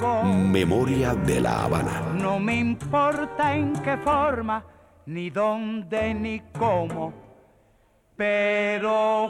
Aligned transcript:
Memoria 0.00 1.14
de 1.14 1.40
la 1.40 1.64
Habana. 1.64 2.00
No 2.14 2.40
me 2.40 2.56
importa 2.58 3.54
en 3.54 3.74
qué 3.82 3.98
forma, 3.98 4.64
ni 5.06 5.28
dónde, 5.28 6.14
ni 6.14 6.40
cómo, 6.58 7.12
pero 8.16 9.28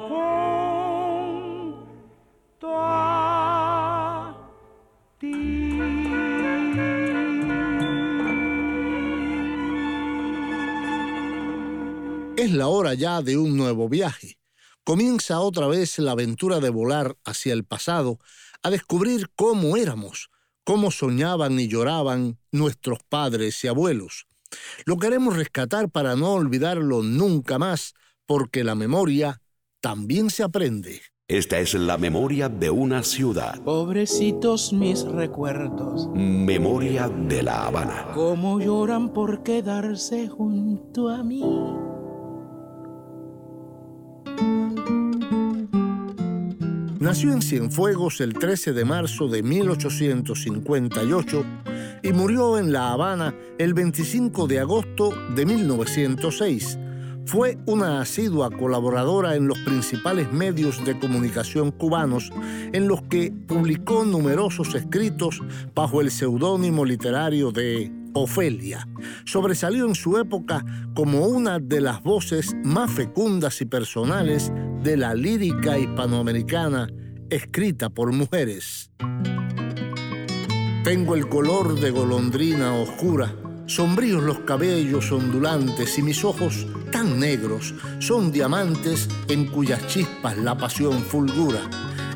junto 1.68 2.68
a 2.72 4.36
Es 12.36 12.52
la 12.52 12.68
hora 12.68 12.94
ya 12.94 13.22
de 13.22 13.36
un 13.36 13.56
nuevo 13.56 13.88
viaje. 13.88 14.38
Comienza 14.84 15.40
otra 15.40 15.66
vez 15.66 15.98
la 15.98 16.12
aventura 16.12 16.60
de 16.60 16.70
volar 16.70 17.16
hacia 17.24 17.52
el 17.52 17.64
pasado, 17.64 18.20
a 18.62 18.70
descubrir 18.70 19.30
cómo 19.34 19.76
éramos, 19.76 20.30
cómo 20.70 20.92
soñaban 20.92 21.58
y 21.58 21.66
lloraban 21.66 22.38
nuestros 22.52 23.00
padres 23.08 23.64
y 23.64 23.66
abuelos. 23.66 24.28
Lo 24.84 24.98
queremos 24.98 25.34
rescatar 25.34 25.90
para 25.90 26.14
no 26.14 26.34
olvidarlo 26.34 27.02
nunca 27.02 27.58
más, 27.58 27.94
porque 28.24 28.62
la 28.62 28.76
memoria 28.76 29.42
también 29.80 30.30
se 30.30 30.44
aprende. 30.44 31.02
Esta 31.26 31.58
es 31.58 31.74
la 31.74 31.98
memoria 31.98 32.48
de 32.48 32.70
una 32.70 33.02
ciudad. 33.02 33.60
Pobrecitos 33.64 34.72
mis 34.72 35.02
recuerdos, 35.02 36.08
Memoria 36.14 37.08
de 37.08 37.42
la 37.42 37.66
Habana. 37.66 38.12
cómo 38.14 38.60
lloran 38.60 39.12
por 39.12 39.42
quedarse 39.42 40.28
junto 40.28 41.08
a 41.08 41.24
mí. 41.24 41.42
Nació 47.00 47.32
en 47.32 47.40
Cienfuegos 47.40 48.20
el 48.20 48.34
13 48.34 48.74
de 48.74 48.84
marzo 48.84 49.26
de 49.26 49.42
1858 49.42 51.44
y 52.02 52.12
murió 52.12 52.58
en 52.58 52.74
La 52.74 52.92
Habana 52.92 53.34
el 53.56 53.72
25 53.72 54.46
de 54.46 54.60
agosto 54.60 55.10
de 55.34 55.46
1906. 55.46 56.78
Fue 57.24 57.56
una 57.64 58.02
asidua 58.02 58.50
colaboradora 58.50 59.34
en 59.34 59.48
los 59.48 59.58
principales 59.60 60.30
medios 60.30 60.84
de 60.84 60.98
comunicación 60.98 61.70
cubanos, 61.70 62.30
en 62.74 62.86
los 62.86 63.00
que 63.04 63.32
publicó 63.46 64.04
numerosos 64.04 64.74
escritos 64.74 65.40
bajo 65.74 66.02
el 66.02 66.10
seudónimo 66.10 66.84
literario 66.84 67.50
de 67.50 67.90
Ofelia. 68.12 68.86
Sobresalió 69.24 69.86
en 69.86 69.94
su 69.94 70.18
época 70.18 70.62
como 70.94 71.26
una 71.26 71.60
de 71.60 71.80
las 71.80 72.02
voces 72.02 72.54
más 72.62 72.90
fecundas 72.90 73.62
y 73.62 73.64
personales 73.64 74.52
de 74.82 74.96
la 74.96 75.14
lírica 75.14 75.78
hispanoamericana 75.78 76.88
escrita 77.28 77.90
por 77.90 78.12
mujeres. 78.12 78.90
Tengo 80.84 81.14
el 81.14 81.28
color 81.28 81.78
de 81.78 81.90
golondrina 81.90 82.74
oscura, 82.74 83.34
sombríos 83.66 84.22
los 84.22 84.40
cabellos 84.40 85.12
ondulantes 85.12 85.98
y 85.98 86.02
mis 86.02 86.24
ojos 86.24 86.66
tan 86.90 87.20
negros 87.20 87.74
son 87.98 88.32
diamantes 88.32 89.08
en 89.28 89.46
cuyas 89.46 89.86
chispas 89.86 90.38
la 90.38 90.56
pasión 90.56 91.02
fulgura. 91.02 91.60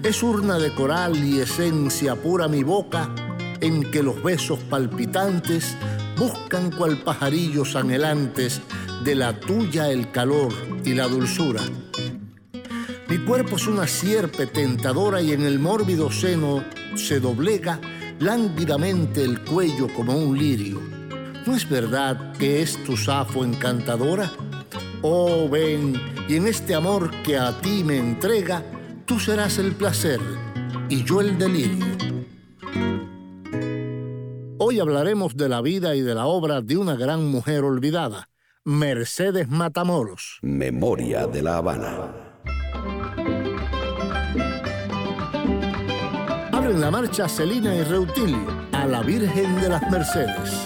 Es 0.02 0.22
urna 0.22 0.58
de 0.58 0.74
coral 0.74 1.22
y 1.22 1.40
esencia 1.40 2.16
pura 2.16 2.48
mi 2.48 2.62
boca 2.62 3.14
en 3.60 3.90
que 3.90 4.02
los 4.02 4.22
besos 4.22 4.58
palpitantes 4.70 5.76
buscan 6.18 6.70
cual 6.70 7.02
pajarillos 7.02 7.76
anhelantes 7.76 8.62
de 9.04 9.14
la 9.14 9.38
tuya 9.38 9.90
el 9.90 10.10
calor 10.10 10.52
y 10.84 10.94
la 10.94 11.08
dulzura. 11.08 11.62
Mi 13.08 13.18
cuerpo 13.18 13.56
es 13.56 13.66
una 13.66 13.86
sierpe 13.86 14.46
tentadora 14.46 15.20
y 15.20 15.32
en 15.32 15.42
el 15.42 15.58
mórbido 15.58 16.10
seno 16.10 16.64
se 16.96 17.20
doblega 17.20 17.78
lánguidamente 18.18 19.22
el 19.22 19.42
cuello 19.44 19.88
como 19.94 20.16
un 20.16 20.38
lirio. 20.38 20.80
¿No 21.46 21.54
es 21.54 21.68
verdad 21.68 22.32
que 22.38 22.62
es 22.62 22.82
tu 22.84 22.96
safo 22.96 23.44
encantadora? 23.44 24.32
Oh, 25.02 25.46
ven, 25.50 26.00
y 26.28 26.36
en 26.36 26.46
este 26.46 26.74
amor 26.74 27.10
que 27.22 27.36
a 27.36 27.60
ti 27.60 27.84
me 27.84 27.98
entrega, 27.98 28.62
tú 29.04 29.20
serás 29.20 29.58
el 29.58 29.72
placer 29.72 30.20
y 30.88 31.04
yo 31.04 31.20
el 31.20 31.36
delirio. 31.36 31.84
Hoy 34.58 34.80
hablaremos 34.80 35.36
de 35.36 35.50
la 35.50 35.60
vida 35.60 35.94
y 35.94 36.00
de 36.00 36.14
la 36.14 36.24
obra 36.24 36.62
de 36.62 36.78
una 36.78 36.96
gran 36.96 37.26
mujer 37.26 37.64
olvidada, 37.64 38.30
Mercedes 38.64 39.50
Matamoros. 39.50 40.38
Memoria 40.40 41.26
de 41.26 41.42
la 41.42 41.58
Habana. 41.58 42.23
Abren 46.74 46.80
la 46.80 46.90
marcha 46.90 47.28
Celina 47.28 47.72
y 47.72 47.84
Reutilio 47.84 48.66
a 48.72 48.84
la 48.86 49.00
Virgen 49.02 49.60
de 49.60 49.68
las 49.68 49.90
Mercedes, 49.92 50.64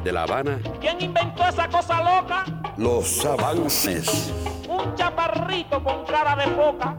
De 0.00 0.10
la 0.10 0.22
Habana. 0.22 0.58
¿Quién 0.80 0.98
inventó 1.02 1.46
esa 1.46 1.68
cosa 1.68 1.98
loca? 1.98 2.44
Los 2.78 3.26
avances. 3.26 4.32
Un 4.66 4.94
chaparrito 4.94 5.84
con 5.84 6.06
cara 6.06 6.34
de 6.34 6.50
foca. 6.54 6.96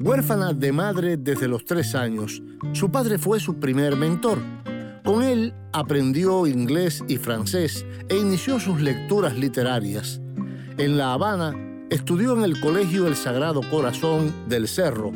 Huérfana 0.00 0.52
de 0.52 0.70
madre 0.70 1.16
desde 1.16 1.48
los 1.48 1.64
tres 1.64 1.96
años, 1.96 2.40
su 2.72 2.92
padre 2.92 3.18
fue 3.18 3.40
su 3.40 3.58
primer 3.58 3.96
mentor. 3.96 4.38
Con 5.04 5.24
él 5.24 5.52
aprendió 5.72 6.46
inglés 6.46 7.02
y 7.08 7.16
francés 7.16 7.84
e 8.08 8.16
inició 8.16 8.60
sus 8.60 8.80
lecturas 8.80 9.34
literarias. 9.36 10.20
En 10.78 10.96
La 10.96 11.14
Habana 11.14 11.52
estudió 11.90 12.36
en 12.36 12.44
el 12.44 12.60
Colegio 12.60 13.08
El 13.08 13.16
Sagrado 13.16 13.60
Corazón 13.68 14.32
del 14.48 14.68
Cerro. 14.68 15.10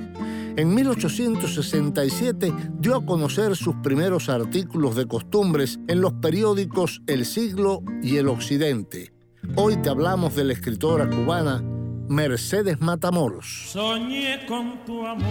En 0.58 0.75
1867 0.75 2.52
dio 2.81 2.96
a 2.96 3.06
conocer 3.06 3.55
sus 3.55 3.76
primeros 3.76 4.28
artículos 4.28 4.96
de 4.96 5.06
costumbres 5.06 5.78
en 5.87 6.00
los 6.00 6.14
periódicos 6.14 7.00
El 7.06 7.26
Siglo 7.26 7.84
y 8.02 8.16
El 8.16 8.26
Occidente. 8.26 9.12
Hoy 9.55 9.76
te 9.76 9.88
hablamos 9.88 10.34
de 10.34 10.43
la 10.43 10.55
escritora 10.55 11.08
cubana 11.08 11.62
Mercedes 12.08 12.81
Matamoros. 12.81 13.69
Soñé 13.70 14.44
con 14.49 14.84
tu 14.84 15.06
amor, 15.06 15.28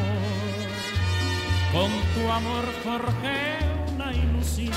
con 1.73 1.91
tu 2.15 2.31
amor 2.31 2.63
forjé 2.81 3.95
una 3.95 4.15
ilusión. 4.15 4.71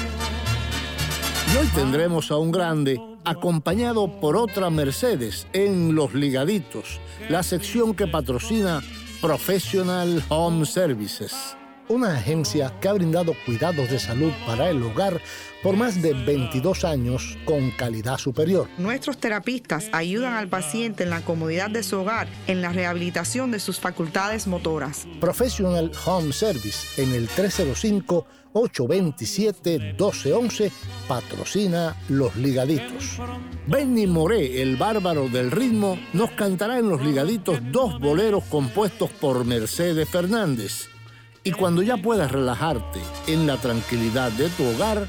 Y 1.54 1.58
hoy 1.58 1.66
tendremos 1.76 2.32
a 2.32 2.38
un 2.38 2.50
grande 2.50 3.00
acompañado 3.24 4.18
por 4.18 4.36
otra 4.36 4.68
Mercedes 4.68 5.46
en 5.52 5.94
Los 5.94 6.12
Ligaditos, 6.12 6.98
la 7.28 7.44
sección 7.44 7.94
que 7.94 8.08
patrocina 8.08 8.82
Professional 9.20 10.24
Home 10.30 10.64
Services 10.64 11.54
una 11.90 12.14
agencia 12.14 12.72
que 12.80 12.88
ha 12.88 12.92
brindado 12.92 13.34
cuidados 13.44 13.90
de 13.90 13.98
salud 13.98 14.32
para 14.46 14.70
el 14.70 14.80
hogar 14.82 15.20
por 15.62 15.76
más 15.76 16.00
de 16.00 16.14
22 16.14 16.84
años 16.84 17.36
con 17.44 17.72
calidad 17.72 18.16
superior. 18.16 18.68
Nuestros 18.78 19.18
terapistas 19.18 19.90
ayudan 19.92 20.34
al 20.34 20.48
paciente 20.48 21.02
en 21.02 21.10
la 21.10 21.22
comodidad 21.22 21.68
de 21.68 21.82
su 21.82 21.98
hogar, 21.98 22.28
en 22.46 22.62
la 22.62 22.72
rehabilitación 22.72 23.50
de 23.50 23.58
sus 23.58 23.80
facultades 23.80 24.46
motoras. 24.46 25.06
Professional 25.20 25.90
Home 26.06 26.32
Service 26.32 27.02
en 27.02 27.12
el 27.12 27.28
305-827-1211 28.52 30.70
patrocina 31.08 31.96
Los 32.08 32.36
Ligaditos. 32.36 33.18
Benny 33.66 34.06
Moré, 34.06 34.62
el 34.62 34.76
bárbaro 34.76 35.28
del 35.28 35.50
ritmo, 35.50 35.98
nos 36.12 36.30
cantará 36.32 36.78
en 36.78 36.88
Los 36.88 37.04
Ligaditos 37.04 37.58
dos 37.70 37.98
boleros 38.00 38.44
compuestos 38.44 39.10
por 39.10 39.44
Mercedes 39.44 40.08
Fernández. 40.08 40.88
Y 41.42 41.52
cuando 41.52 41.82
ya 41.82 41.96
puedas 41.96 42.30
relajarte 42.30 43.00
en 43.26 43.46
la 43.46 43.56
tranquilidad 43.56 44.30
de 44.32 44.50
tu 44.50 44.64
hogar, 44.64 45.08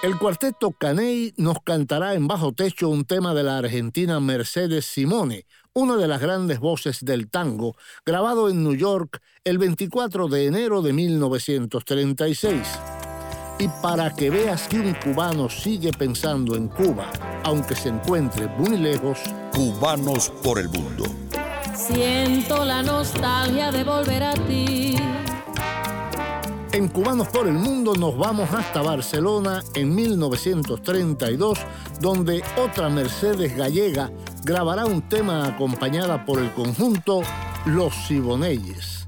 El 0.01 0.17
cuarteto 0.17 0.71
Caney 0.71 1.31
nos 1.37 1.57
cantará 1.63 2.15
en 2.15 2.27
bajo 2.27 2.53
techo 2.53 2.89
un 2.89 3.05
tema 3.05 3.35
de 3.35 3.43
la 3.43 3.59
argentina 3.59 4.19
Mercedes 4.19 4.85
Simone, 4.85 5.45
una 5.73 5.95
de 5.95 6.07
las 6.07 6.19
grandes 6.19 6.57
voces 6.57 7.05
del 7.05 7.29
tango, 7.29 7.75
grabado 8.03 8.49
en 8.49 8.63
New 8.63 8.73
York 8.73 9.21
el 9.43 9.59
24 9.59 10.27
de 10.27 10.47
enero 10.47 10.81
de 10.81 10.93
1936. 10.93 12.96
Y 13.59 13.67
para 13.81 14.13
que 14.13 14.29
veas 14.29 14.67
que 14.67 14.79
un 14.79 14.93
cubano 14.93 15.49
sigue 15.49 15.91
pensando 15.91 16.55
en 16.55 16.67
Cuba, 16.67 17.11
aunque 17.43 17.75
se 17.75 17.89
encuentre 17.89 18.47
muy 18.47 18.77
lejos, 18.77 19.19
Cubanos 19.53 20.29
por 20.43 20.59
el 20.59 20.69
mundo. 20.69 21.05
Siento 21.75 22.63
la 22.63 22.83
nostalgia 22.83 23.71
de 23.71 23.83
volver 23.83 24.23
a 24.23 24.33
ti. 24.33 24.95
En 26.71 26.89
Cubanos 26.89 27.29
por 27.29 27.47
el 27.47 27.53
Mundo 27.53 27.95
nos 27.95 28.15
vamos 28.15 28.53
hasta 28.53 28.83
Barcelona 28.83 29.63
en 29.73 29.95
1932, 29.95 31.57
donde 31.99 32.43
otra 32.63 32.89
Mercedes 32.89 33.57
gallega 33.57 34.11
grabará 34.43 34.85
un 34.85 35.01
tema 35.01 35.47
acompañada 35.47 36.23
por 36.23 36.37
el 36.37 36.53
conjunto 36.53 37.21
Los 37.65 37.95
Siboneyes. 38.05 39.07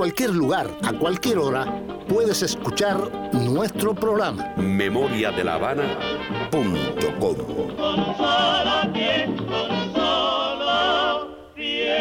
En 0.00 0.04
cualquier 0.04 0.30
lugar, 0.30 0.66
a 0.82 0.94
cualquier 0.94 1.36
hora, 1.36 1.66
puedes 2.08 2.40
escuchar 2.40 2.96
nuestro 3.34 3.94
programa. 3.94 4.54
Memoria 4.56 5.30
de 5.30 5.44
la 5.44 5.56
Habana. 5.56 5.82
Punto 6.50 7.14
com. 7.20 7.36
Con 7.36 8.16
solo 8.16 8.92
pie, 8.94 9.26
con 9.36 9.92
solo 9.92 11.36
pie. 11.54 11.98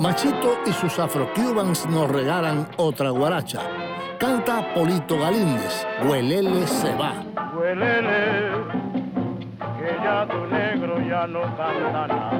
Machito 0.00 0.58
y 0.66 0.72
sus 0.72 0.98
afrocubans 0.98 1.86
nos 1.86 2.10
regalan 2.10 2.66
otra 2.78 3.10
guaracha. 3.10 3.60
Canta 4.18 4.74
Polito 4.74 5.16
Galíndez, 5.20 5.86
Huelele 6.04 6.66
se 6.66 6.96
va. 6.96 7.12
Huelele, 7.56 8.50
que 9.78 9.96
ya 10.02 10.26
tu 10.26 10.46
negro 10.46 10.98
ya 11.08 11.28
no 11.28 11.42
canta 11.56 12.08
nada. 12.08 12.39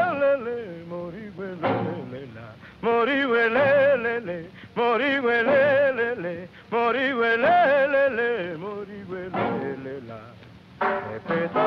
Moriwelelele, 2.81 4.45
moriwelelele, 4.75 6.47
moriwelelele, 6.71 8.57
la, 10.07 10.19
Epeta. 11.15 11.65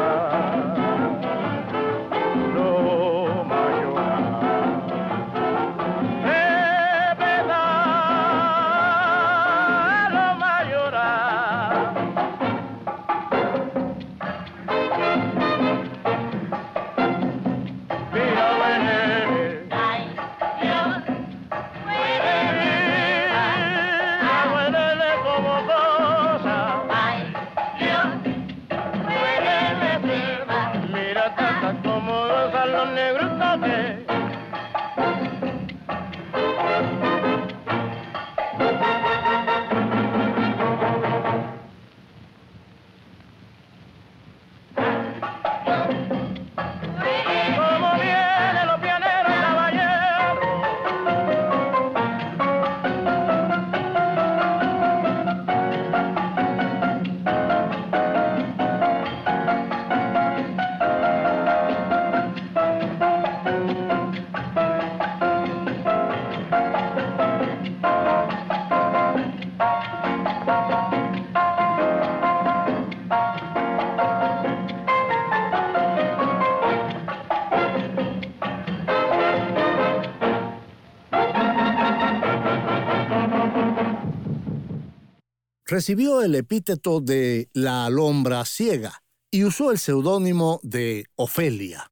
Recibió 85.75 86.23
el 86.23 86.37
epíteto 86.37 87.01
de 87.01 87.51
la 87.53 87.87
alhombra 87.87 88.45
ciega 88.45 89.03
y 89.29 89.43
usó 89.43 89.73
el 89.73 89.79
seudónimo 89.79 90.61
de 90.63 91.07
Ofelia. 91.17 91.91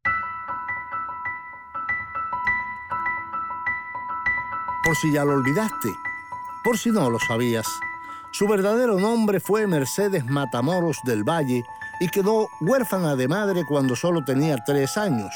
Por 4.84 4.94
si 4.94 5.12
ya 5.12 5.24
lo 5.24 5.32
olvidaste, 5.32 5.88
por 6.62 6.78
si 6.78 6.92
no 6.92 7.10
lo 7.10 7.18
sabías, 7.18 7.66
su 8.30 8.46
verdadero 8.46 9.00
nombre 9.00 9.40
fue 9.40 9.66
Mercedes 9.66 10.26
Matamoros 10.26 10.98
del 11.04 11.24
Valle 11.24 11.64
y 12.00 12.08
quedó 12.08 12.48
huérfana 12.60 13.16
de 13.16 13.28
madre 13.28 13.64
cuando 13.68 13.94
solo 13.96 14.24
tenía 14.24 14.56
tres 14.64 14.96
años, 14.96 15.34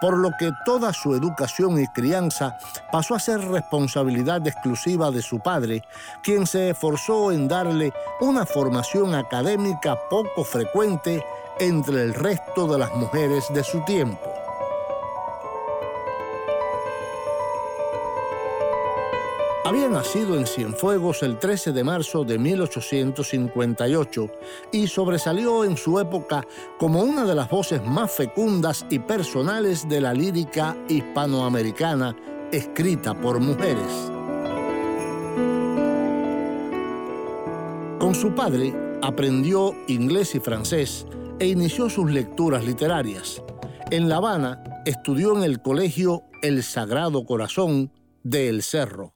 por 0.00 0.16
lo 0.16 0.30
que 0.38 0.52
toda 0.64 0.92
su 0.92 1.14
educación 1.14 1.80
y 1.80 1.86
crianza 1.88 2.56
pasó 2.92 3.14
a 3.14 3.20
ser 3.20 3.40
responsabilidad 3.40 4.46
exclusiva 4.46 5.10
de 5.10 5.22
su 5.22 5.40
padre, 5.40 5.82
quien 6.22 6.46
se 6.46 6.70
esforzó 6.70 7.32
en 7.32 7.48
darle 7.48 7.92
una 8.20 8.46
formación 8.46 9.14
académica 9.14 9.98
poco 10.08 10.44
frecuente 10.44 11.24
entre 11.58 12.02
el 12.02 12.14
resto 12.14 12.66
de 12.66 12.78
las 12.78 12.94
mujeres 12.94 13.44
de 13.52 13.64
su 13.64 13.80
tiempo. 13.84 14.45
Había 19.66 19.88
nacido 19.88 20.38
en 20.38 20.46
Cienfuegos 20.46 21.24
el 21.24 21.40
13 21.40 21.72
de 21.72 21.82
marzo 21.82 22.22
de 22.22 22.38
1858 22.38 24.30
y 24.70 24.86
sobresalió 24.86 25.64
en 25.64 25.76
su 25.76 25.98
época 25.98 26.46
como 26.78 27.02
una 27.02 27.24
de 27.24 27.34
las 27.34 27.50
voces 27.50 27.84
más 27.84 28.12
fecundas 28.12 28.86
y 28.90 29.00
personales 29.00 29.88
de 29.88 30.00
la 30.00 30.14
lírica 30.14 30.76
hispanoamericana 30.88 32.14
escrita 32.52 33.20
por 33.20 33.40
mujeres. 33.40 33.92
Con 37.98 38.14
su 38.14 38.36
padre 38.36 38.72
aprendió 39.02 39.74
inglés 39.88 40.36
y 40.36 40.38
francés 40.38 41.08
e 41.40 41.48
inició 41.48 41.90
sus 41.90 42.08
lecturas 42.08 42.64
literarias. 42.64 43.42
En 43.90 44.08
La 44.08 44.18
Habana 44.18 44.62
estudió 44.84 45.36
en 45.36 45.42
el 45.42 45.60
colegio 45.60 46.22
El 46.40 46.62
Sagrado 46.62 47.24
Corazón 47.24 47.90
de 48.22 48.48
El 48.48 48.62
Cerro. 48.62 49.15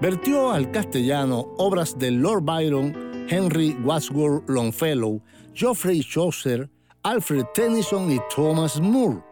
Vertió 0.00 0.52
al 0.52 0.70
castellano 0.70 1.54
obras 1.56 1.98
de 1.98 2.12
Lord 2.12 2.44
Byron, 2.44 3.26
Henry 3.28 3.76
Wadsworth 3.82 4.48
Longfellow, 4.48 5.20
Geoffrey 5.54 6.04
Chaucer, 6.04 6.70
Alfred 7.02 7.46
Tennyson 7.52 8.12
y 8.12 8.20
Thomas 8.32 8.80
Moore. 8.80 9.24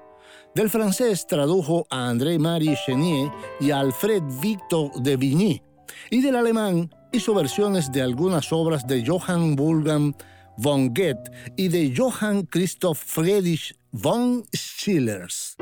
Del 0.56 0.68
francés 0.68 1.24
tradujo 1.24 1.86
a 1.88 2.08
André-Marie 2.08 2.76
Chenier 2.84 3.30
y 3.60 3.70
a 3.70 3.78
Alfred 3.78 4.24
Victor 4.40 4.90
de 5.00 5.16
Vigny. 5.16 5.62
Y 6.10 6.20
del 6.20 6.34
alemán 6.34 6.90
hizo 7.12 7.32
versiones 7.32 7.92
de 7.92 8.02
algunas 8.02 8.52
obras 8.52 8.84
de 8.88 9.04
Johann 9.06 9.54
Wolfgang 9.54 10.16
von 10.56 10.88
Goethe 10.88 11.30
y 11.56 11.68
de 11.68 11.94
Johann 11.96 12.44
Christoph 12.44 12.98
Friedrich 12.98 13.76
von 13.92 14.44
Schillers. 14.52 15.56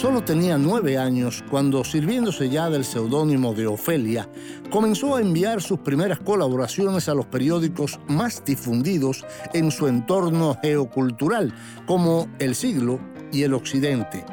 Solo 0.00 0.22
tenía 0.22 0.58
nueve 0.58 0.98
años 0.98 1.42
cuando, 1.50 1.82
sirviéndose 1.82 2.50
ya 2.50 2.68
del 2.68 2.84
seudónimo 2.84 3.54
de 3.54 3.66
Ofelia, 3.66 4.28
comenzó 4.70 5.16
a 5.16 5.22
enviar 5.22 5.62
sus 5.62 5.78
primeras 5.78 6.20
colaboraciones 6.20 7.08
a 7.08 7.14
los 7.14 7.24
periódicos 7.24 7.98
más 8.06 8.44
difundidos 8.44 9.24
en 9.54 9.70
su 9.70 9.88
entorno 9.88 10.58
geocultural, 10.60 11.54
como 11.86 12.28
El 12.38 12.54
Siglo 12.54 13.00
y 13.32 13.44
El 13.44 13.54
Occidente. 13.54 14.26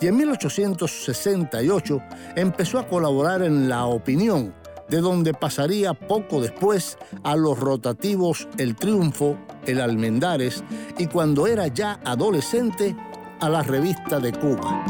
Y 0.00 0.06
en 0.06 0.16
1868 0.16 2.02
empezó 2.34 2.78
a 2.78 2.88
colaborar 2.88 3.42
en 3.42 3.68
La 3.68 3.84
Opinión, 3.84 4.54
de 4.88 5.02
donde 5.02 5.34
pasaría 5.34 5.92
poco 5.92 6.40
después 6.40 6.96
a 7.22 7.36
los 7.36 7.58
rotativos 7.58 8.48
El 8.56 8.76
Triunfo, 8.76 9.36
El 9.66 9.82
Almendares 9.82 10.64
y 10.96 11.06
cuando 11.06 11.46
era 11.46 11.66
ya 11.66 12.00
adolescente, 12.02 12.96
a 13.42 13.48
la 13.48 13.62
revista 13.62 14.18
de 14.20 14.32
Cuba. 14.32 14.84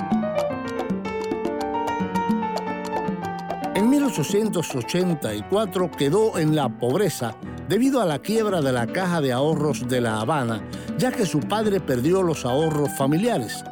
En 3.75 3.88
1884 3.88 5.90
quedó 5.90 6.38
en 6.38 6.54
la 6.54 6.68
pobreza 6.68 7.35
debido 7.66 8.02
a 8.02 8.04
la 8.04 8.18
quiebra 8.18 8.61
de 8.61 8.73
la 8.73 8.87
caja 8.87 9.23
de 9.23 9.32
ahorros 9.32 9.88
de 9.88 10.02
La 10.02 10.21
Habana, 10.21 10.62
ya 10.99 11.11
que 11.11 11.25
su 11.25 11.40
padre 11.40 11.80
perdió 11.80 12.23
los 12.23 12.44
ahorros 12.44 12.90
familiares. 12.99 13.64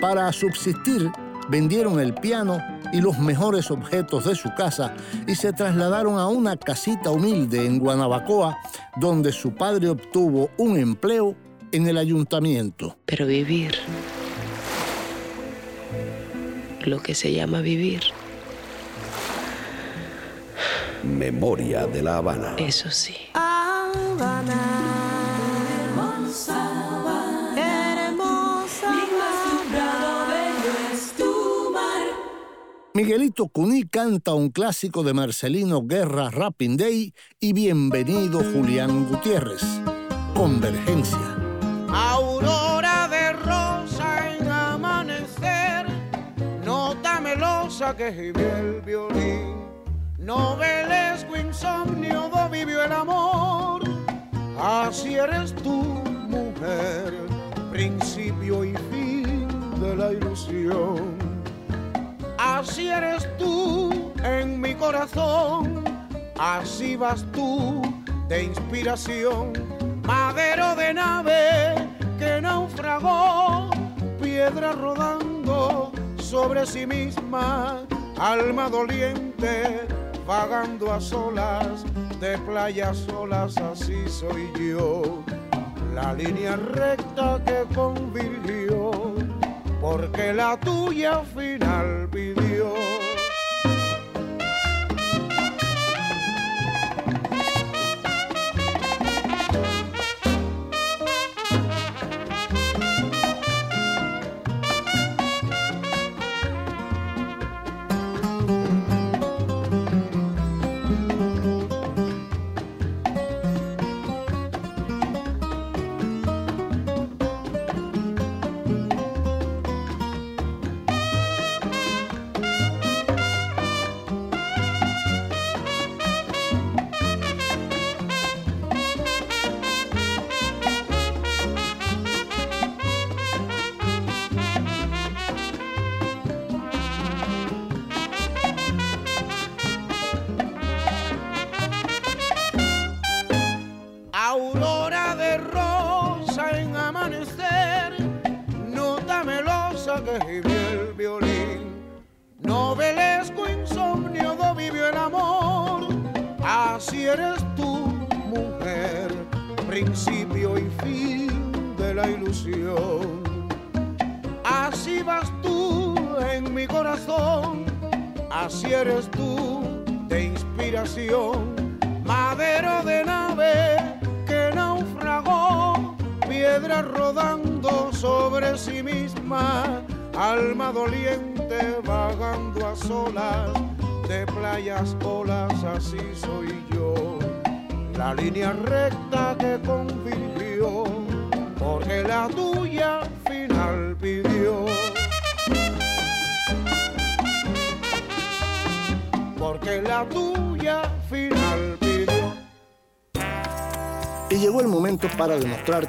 Para 0.00 0.32
subsistir, 0.32 1.12
vendieron 1.48 2.00
el 2.00 2.12
piano 2.14 2.58
y 2.92 3.00
los 3.00 3.16
mejores 3.20 3.70
objetos 3.70 4.24
de 4.24 4.34
su 4.34 4.52
casa 4.56 4.96
y 5.28 5.36
se 5.36 5.52
trasladaron 5.52 6.18
a 6.18 6.26
una 6.26 6.56
casita 6.56 7.10
humilde 7.10 7.64
en 7.64 7.78
Guanabacoa, 7.78 8.58
donde 8.96 9.30
su 9.30 9.54
padre 9.54 9.90
obtuvo 9.90 10.50
un 10.58 10.76
empleo 10.76 11.36
en 11.70 11.86
el 11.86 11.98
ayuntamiento. 11.98 12.96
Pero 13.06 13.26
vivir, 13.26 13.76
lo 16.84 17.00
que 17.02 17.14
se 17.14 17.32
llama 17.32 17.60
vivir, 17.60 18.02
Memoria 21.02 21.86
de 21.86 22.02
la 22.02 22.16
Habana. 22.18 22.56
eso 22.58 22.90
sí. 22.90 23.14
Habana, 23.34 24.56
hermosa, 25.86 26.70
hermosa, 27.56 28.90
bello 30.28 30.72
es 30.92 31.12
tu 31.12 31.70
mar. 31.72 32.06
Miguelito 32.94 33.48
Cuní 33.48 33.82
canta 33.84 34.32
un 34.34 34.48
clásico 34.50 35.02
de 35.02 35.12
Marcelino 35.12 35.82
Guerra 35.82 36.30
Rapping 36.30 36.76
Day 36.78 37.12
y 37.38 37.52
bienvenido 37.52 38.40
Julián 38.52 39.06
Gutiérrez. 39.08 39.62
Convergencia. 40.34 41.43
Que 47.92 48.12
gime 48.12 48.42
el 48.60 48.80
violín. 48.80 49.66
Novelesco 50.18 51.36
insomnio 51.36 52.30
vivió 52.50 52.82
el 52.82 52.92
amor, 52.92 53.82
así 54.58 55.16
eres 55.16 55.54
tú, 55.56 55.82
mujer, 56.28 57.12
principio 57.70 58.64
y 58.64 58.74
fin 58.90 59.48
de 59.80 59.96
la 59.96 60.12
ilusión. 60.12 61.18
Así 62.38 62.88
eres 62.88 63.28
tú 63.36 64.12
en 64.22 64.60
mi 64.60 64.74
corazón, 64.74 65.84
así 66.38 66.96
vas 66.96 67.24
tú 67.32 67.82
de 68.28 68.44
inspiración, 68.44 69.52
madero 70.06 70.74
de 70.74 70.94
nave 70.94 71.74
que 72.18 72.40
naufragó, 72.40 73.70
piedra 74.22 74.72
rodando 74.72 75.92
sobre 76.24 76.64
sí 76.64 76.86
misma, 76.86 77.82
alma 78.18 78.70
doliente 78.70 79.86
vagando 80.26 80.90
a 80.90 80.98
solas, 80.98 81.84
de 82.18 82.38
playas 82.38 82.96
solas, 82.96 83.58
así 83.58 84.08
soy 84.08 84.50
yo. 84.58 85.22
La 85.94 86.14
línea 86.14 86.56
recta 86.56 87.40
que 87.44 87.74
convirtió, 87.74 88.90
porque 89.80 90.32
la 90.32 90.58
tuya 90.58 91.20
final 91.34 92.08
pidió. 92.10 92.72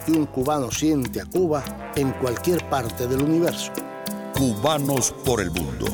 Que 0.06 0.12
un 0.12 0.28
cubano 0.28 0.70
siente 0.70 1.20
a 1.20 1.26
Cuba 1.26 1.64
en 1.96 2.12
cualquier 2.14 2.70
parte 2.70 3.08
del 3.08 3.24
universo. 3.24 3.72
Cubanos 4.38 5.12
por 5.26 5.42
el 5.42 5.50
mundo. 5.50 5.88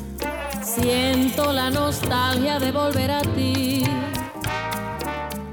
Siento 0.62 1.54
la 1.54 1.70
nostalgia 1.70 2.60
de 2.60 2.72
volver 2.72 3.12
a 3.12 3.22
ti. 3.22 3.84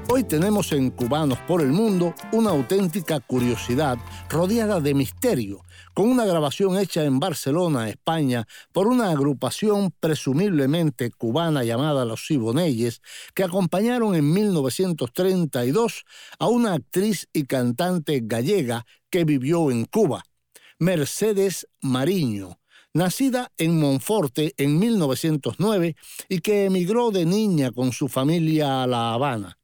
Hoy 0.09 0.23
tenemos 0.23 0.71
en 0.73 0.89
Cubanos 0.89 1.37
por 1.47 1.61
el 1.61 1.71
Mundo 1.71 2.13
una 2.31 2.49
auténtica 2.49 3.19
curiosidad 3.19 3.97
rodeada 4.27 4.81
de 4.81 4.93
misterio, 4.93 5.63
con 5.93 6.09
una 6.09 6.25
grabación 6.25 6.77
hecha 6.77 7.03
en 7.03 7.19
Barcelona, 7.19 7.89
España, 7.89 8.47
por 8.71 8.87
una 8.87 9.11
agrupación 9.11 9.93
presumiblemente 9.99 11.11
cubana 11.11 11.63
llamada 11.63 12.05
Los 12.05 12.25
Siboneyes, 12.25 13.01
que 13.33 13.43
acompañaron 13.43 14.15
en 14.15 14.31
1932 14.31 16.05
a 16.39 16.47
una 16.47 16.73
actriz 16.73 17.27
y 17.33 17.45
cantante 17.45 18.21
gallega 18.23 18.85
que 19.09 19.25
vivió 19.25 19.71
en 19.71 19.85
Cuba, 19.85 20.23
Mercedes 20.79 21.67
Mariño 21.81 22.59
nacida 22.93 23.51
en 23.57 23.79
Monforte 23.79 24.53
en 24.57 24.79
1909 24.79 25.95
y 26.27 26.39
que 26.39 26.65
emigró 26.65 27.11
de 27.11 27.25
niña 27.25 27.71
con 27.71 27.91
su 27.91 28.07
familia 28.07 28.83
a 28.83 28.87
La 28.87 29.13
Habana. 29.13 29.58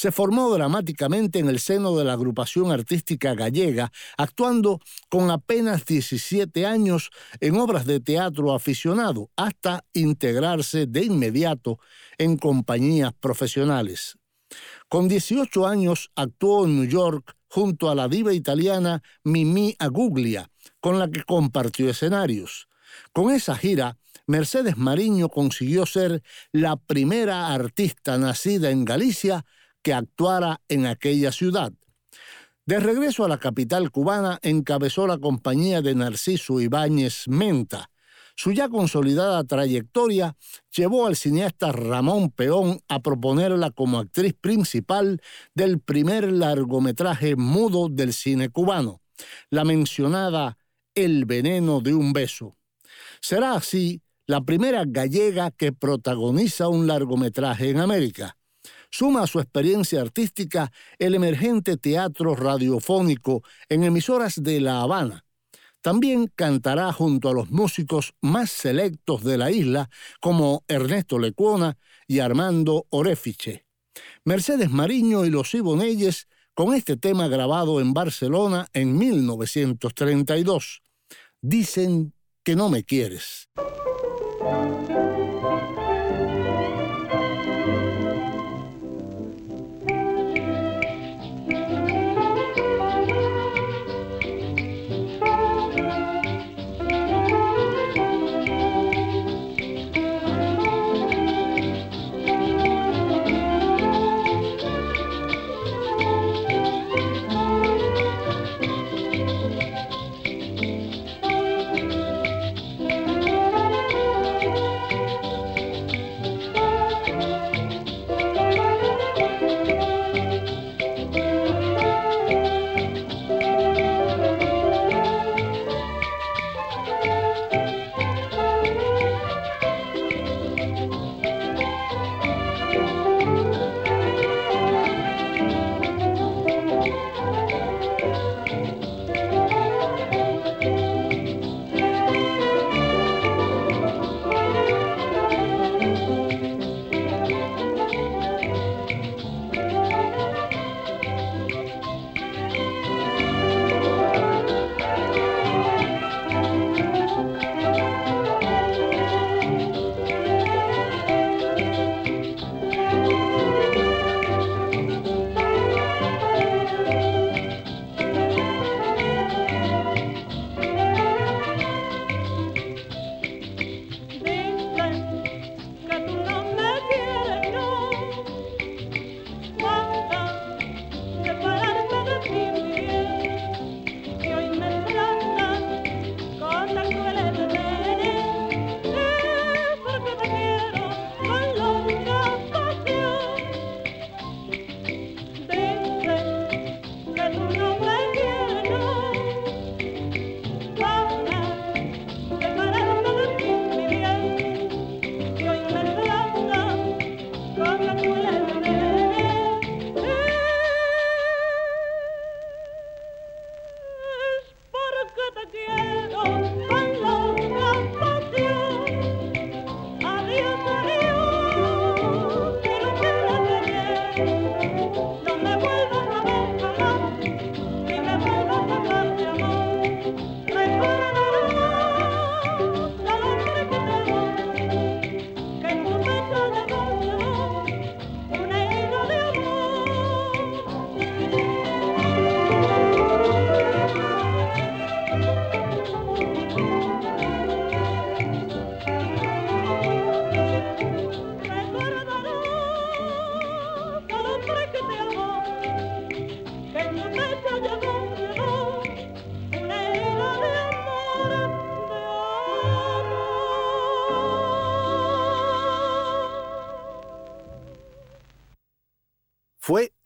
Se 0.00 0.12
formó 0.12 0.54
dramáticamente 0.54 1.40
en 1.40 1.48
el 1.48 1.58
seno 1.58 1.96
de 1.96 2.04
la 2.04 2.12
agrupación 2.12 2.70
artística 2.70 3.34
gallega, 3.34 3.90
actuando 4.16 4.78
con 5.08 5.28
apenas 5.28 5.84
17 5.86 6.66
años 6.66 7.10
en 7.40 7.56
obras 7.56 7.84
de 7.84 7.98
teatro 7.98 8.54
aficionado, 8.54 9.28
hasta 9.34 9.84
integrarse 9.94 10.86
de 10.86 11.02
inmediato 11.02 11.80
en 12.16 12.36
compañías 12.36 13.12
profesionales. 13.12 14.16
Con 14.88 15.08
18 15.08 15.66
años 15.66 16.12
actuó 16.14 16.66
en 16.66 16.76
New 16.76 16.88
York 16.88 17.34
junto 17.48 17.90
a 17.90 17.96
la 17.96 18.06
diva 18.06 18.32
italiana 18.32 19.02
Mimi 19.24 19.74
Aguglia, 19.80 20.48
con 20.78 21.00
la 21.00 21.10
que 21.10 21.24
compartió 21.24 21.90
escenarios. 21.90 22.68
Con 23.12 23.32
esa 23.32 23.56
gira, 23.56 23.98
Mercedes 24.28 24.76
Mariño 24.76 25.28
consiguió 25.28 25.86
ser 25.86 26.22
la 26.52 26.76
primera 26.76 27.48
artista 27.52 28.16
nacida 28.16 28.70
en 28.70 28.84
Galicia 28.84 29.44
actuara 29.92 30.60
en 30.68 30.86
aquella 30.86 31.32
ciudad. 31.32 31.72
De 32.68 32.80
regreso 32.80 33.24
a 33.24 33.28
la 33.28 33.38
capital 33.38 33.90
cubana, 33.90 34.38
encabezó 34.42 35.06
la 35.06 35.16
compañía 35.16 35.80
de 35.80 35.94
Narciso 35.94 36.60
Ibáñez 36.60 37.26
Menta. 37.26 37.90
Su 38.36 38.52
ya 38.52 38.68
consolidada 38.68 39.42
trayectoria 39.44 40.36
llevó 40.76 41.06
al 41.06 41.16
cineasta 41.16 41.72
Ramón 41.72 42.30
Peón 42.30 42.80
a 42.86 43.00
proponerla 43.00 43.70
como 43.70 43.98
actriz 43.98 44.34
principal 44.34 45.22
del 45.54 45.80
primer 45.80 46.30
largometraje 46.30 47.36
mudo 47.36 47.88
del 47.88 48.12
cine 48.12 48.50
cubano, 48.50 49.00
la 49.48 49.64
mencionada 49.64 50.58
El 50.94 51.24
veneno 51.24 51.80
de 51.80 51.94
un 51.94 52.12
beso. 52.12 52.58
Será 53.22 53.54
así 53.54 54.02
la 54.26 54.42
primera 54.42 54.84
gallega 54.86 55.50
que 55.50 55.72
protagoniza 55.72 56.68
un 56.68 56.86
largometraje 56.86 57.70
en 57.70 57.80
América 57.80 58.37
suma 58.90 59.22
a 59.22 59.26
su 59.26 59.40
experiencia 59.40 60.00
artística 60.00 60.72
el 60.98 61.14
emergente 61.14 61.76
teatro 61.76 62.34
radiofónico 62.34 63.42
en 63.68 63.84
emisoras 63.84 64.42
de 64.42 64.60
La 64.60 64.80
Habana. 64.80 65.24
También 65.80 66.30
cantará 66.34 66.92
junto 66.92 67.28
a 67.28 67.32
los 67.32 67.50
músicos 67.50 68.14
más 68.20 68.50
selectos 68.50 69.22
de 69.22 69.38
la 69.38 69.50
isla 69.50 69.88
como 70.20 70.64
Ernesto 70.66 71.18
Lecuona 71.18 71.78
y 72.06 72.18
Armando 72.18 72.86
Orefiche. 72.90 73.64
Mercedes 74.24 74.70
Mariño 74.70 75.24
y 75.24 75.30
los 75.30 75.54
Iboneyes 75.54 76.28
con 76.54 76.74
este 76.74 76.96
tema 76.96 77.28
grabado 77.28 77.80
en 77.80 77.94
Barcelona 77.94 78.66
en 78.72 78.98
1932. 78.98 80.82
Dicen 81.40 82.12
que 82.42 82.56
no 82.56 82.68
me 82.68 82.82
quieres. 82.82 83.48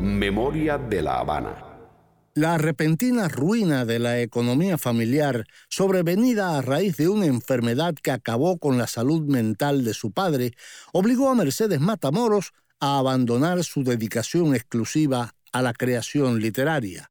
Memoria 0.00 0.76
de 0.76 1.00
La 1.00 1.20
Habana. 1.20 1.54
La 2.34 2.58
repentina 2.58 3.28
ruina 3.28 3.86
de 3.86 3.98
la 3.98 4.20
economía 4.20 4.76
familiar, 4.76 5.46
sobrevenida 5.70 6.58
a 6.58 6.60
raíz 6.60 6.98
de 6.98 7.08
una 7.08 7.24
enfermedad 7.24 7.94
que 7.94 8.10
acabó 8.10 8.58
con 8.58 8.76
la 8.76 8.86
salud 8.88 9.26
mental 9.26 9.84
de 9.84 9.94
su 9.94 10.12
padre, 10.12 10.52
obligó 10.92 11.30
a 11.30 11.34
Mercedes 11.34 11.80
Matamoros 11.80 12.52
a 12.78 12.98
abandonar 12.98 13.64
su 13.64 13.84
dedicación 13.84 14.54
exclusiva 14.54 15.34
a 15.50 15.62
la 15.62 15.72
creación 15.72 16.40
literaria. 16.40 17.10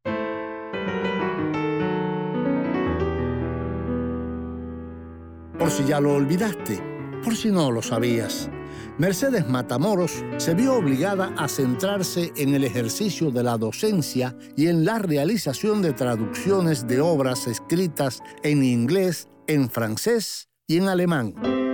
Por 5.58 5.72
si 5.72 5.86
ya 5.86 6.00
lo 6.00 6.14
olvidaste, 6.14 6.84
por 7.24 7.36
si 7.36 7.50
no 7.50 7.72
lo 7.72 7.82
sabías. 7.82 8.52
Mercedes 8.98 9.46
Matamoros 9.50 10.24
se 10.38 10.54
vio 10.54 10.76
obligada 10.76 11.34
a 11.38 11.50
centrarse 11.50 12.32
en 12.38 12.56
el 12.56 12.64
ejercicio 12.64 13.30
de 13.30 13.44
la 13.44 13.58
docencia 13.58 14.38
y 14.56 14.68
en 14.68 14.86
la 14.86 15.00
realización 15.00 15.82
de 15.82 15.92
traducciones 15.92 16.88
de 16.88 17.02
obras 17.02 17.46
escritas 17.48 18.22
en 18.42 18.64
inglés, 18.64 19.28
en 19.48 19.70
francés 19.70 20.48
y 20.66 20.78
en 20.78 20.88
alemán. 20.88 21.65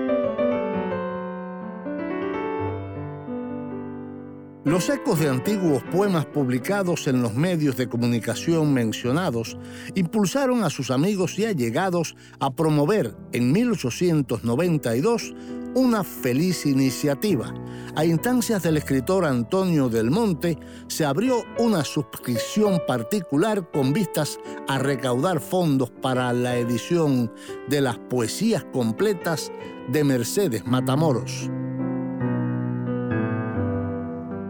Los 4.64 4.90
ecos 4.90 5.20
de 5.20 5.28
antiguos 5.28 5.82
poemas 5.92 6.28
publicados 6.28 7.08
en 7.08 7.24
los 7.24 7.34
medios 7.34 7.78
de 7.78 7.90
comunicación 7.90 8.72
mencionados 8.72 9.58
impulsaron 9.96 10.64
a 10.64 10.70
sus 10.70 10.92
amigos 10.92 11.40
y 11.40 11.46
allegados 11.46 12.16
a 12.40 12.52
promover 12.52 13.16
en 13.32 13.52
1892 13.52 15.34
una 15.74 16.04
feliz 16.04 16.68
iniciativa. 16.68 17.52
A 17.96 18.06
instancias 18.06 18.62
del 18.62 18.78
escritor 18.78 19.26
Antonio 19.26 19.90
del 19.90 20.12
Monte 20.12 20.60
se 20.88 21.06
abrió 21.06 21.44
una 21.58 21.84
suscripción 21.84 22.82
particular 22.88 23.68
con 23.72 23.94
vistas 23.94 24.38
a 24.68 24.78
recaudar 24.78 25.40
fondos 25.40 25.90
para 25.90 26.32
la 26.34 26.58
edición 26.58 27.34
de 27.68 27.82
las 27.82 27.98
poesías 27.98 28.64
completas 28.66 29.52
de 29.92 30.04
Mercedes 30.04 30.68
Matamoros. 30.68 31.50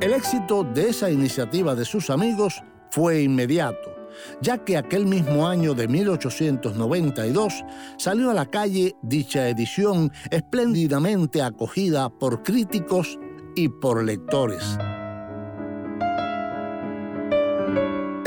El 0.02 0.14
éxito 0.14 0.64
de 0.64 0.90
esa 0.90 1.12
iniciativa 1.12 1.76
de 1.76 1.86
sus 1.86 2.10
amigos 2.10 2.64
fue 2.90 3.22
inmediato, 3.22 3.94
ya 4.42 4.58
que 4.58 4.76
aquel 4.76 5.06
mismo 5.06 5.48
año 5.48 5.76
de 5.76 5.88
1892 5.88 7.64
salió 7.98 8.32
a 8.32 8.34
la 8.34 8.48
calle 8.48 8.96
dicha 9.04 9.48
edición 9.48 10.12
espléndidamente 10.32 11.44
acogida 11.44 12.10
por 12.10 12.42
críticos 12.42 13.20
y 13.56 13.70
por 13.70 14.04
lectores. 14.04 14.76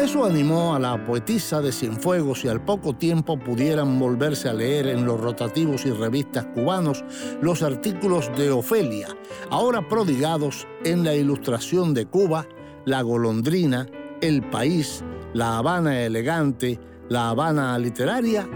Eso 0.04 0.26
animó 0.26 0.74
a 0.74 0.78
la 0.78 1.02
poetisa 1.02 1.62
de 1.62 1.72
Cienfuegos 1.72 2.44
y 2.44 2.48
al 2.48 2.62
poco 2.62 2.94
tiempo 2.94 3.38
pudieran 3.38 3.98
volverse 3.98 4.50
a 4.50 4.52
leer 4.52 4.88
en 4.88 5.06
los 5.06 5.18
rotativos 5.18 5.86
y 5.86 5.92
revistas 5.92 6.44
cubanos 6.54 7.02
los 7.40 7.62
artículos 7.62 8.30
de 8.36 8.50
Ofelia, 8.50 9.08
ahora 9.48 9.88
prodigados 9.88 10.68
en 10.84 11.04
la 11.04 11.14
ilustración 11.14 11.94
de 11.94 12.04
Cuba, 12.04 12.46
La 12.84 13.00
Golondrina, 13.00 13.86
El 14.20 14.42
País, 14.42 15.02
La 15.32 15.56
Habana 15.56 16.02
Elegante, 16.02 16.78
La 17.08 17.30
Habana 17.30 17.78
Literaria 17.78 18.46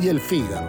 y 0.00 0.08
El 0.08 0.18
Fígaro. 0.18 0.68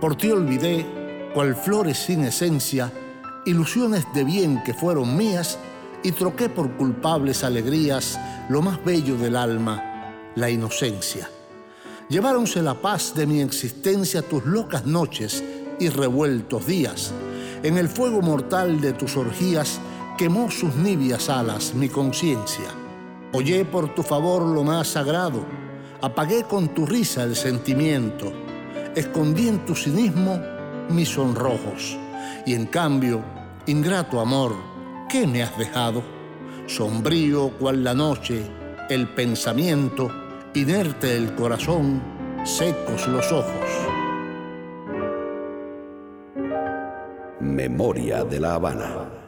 Por 0.00 0.14
ti 0.14 0.30
olvidé, 0.30 0.86
cual 1.34 1.56
flores 1.56 1.98
sin 1.98 2.22
esencia, 2.22 2.92
ilusiones 3.46 4.06
de 4.14 4.22
bien 4.22 4.62
que 4.62 4.74
fueron 4.74 5.16
mías, 5.16 5.58
y 6.02 6.12
troqué 6.12 6.48
por 6.48 6.72
culpables 6.76 7.44
alegrías 7.44 8.18
lo 8.48 8.62
más 8.62 8.82
bello 8.84 9.16
del 9.16 9.36
alma, 9.36 10.12
la 10.34 10.50
inocencia. 10.50 11.28
Lleváronse 12.08 12.62
la 12.62 12.74
paz 12.74 13.14
de 13.14 13.26
mi 13.26 13.40
existencia 13.40 14.22
tus 14.22 14.44
locas 14.44 14.84
noches 14.86 15.44
y 15.78 15.88
revueltos 15.88 16.66
días. 16.66 17.12
En 17.62 17.78
el 17.78 17.88
fuego 17.88 18.20
mortal 18.20 18.80
de 18.80 18.92
tus 18.92 19.16
orgías 19.16 19.78
quemó 20.18 20.50
sus 20.50 20.74
nibias 20.74 21.28
alas 21.28 21.74
mi 21.74 21.88
conciencia. 21.88 22.66
Hollé 23.32 23.64
por 23.64 23.94
tu 23.94 24.02
favor 24.02 24.42
lo 24.42 24.64
más 24.64 24.88
sagrado, 24.88 25.44
apagué 26.02 26.42
con 26.44 26.74
tu 26.74 26.84
risa 26.84 27.22
el 27.22 27.36
sentimiento, 27.36 28.32
escondí 28.96 29.48
en 29.48 29.64
tu 29.64 29.76
cinismo 29.76 30.40
mis 30.88 31.10
sonrojos, 31.10 31.96
y 32.44 32.54
en 32.54 32.66
cambio, 32.66 33.22
ingrato 33.66 34.20
amor, 34.20 34.56
¿qué 35.10 35.26
me 35.26 35.42
has 35.42 35.56
dejado? 35.58 36.02
Sombrío 36.66 37.50
cual 37.58 37.82
la 37.82 37.94
noche, 37.94 38.44
el 38.88 39.08
pensamiento, 39.08 40.08
inerte 40.54 41.16
el 41.16 41.34
corazón, 41.34 42.00
secos 42.44 43.08
los 43.08 43.30
ojos. 43.32 43.70
Memoria 47.40 48.24
de 48.24 48.40
la 48.40 48.54
Habana. 48.54 49.20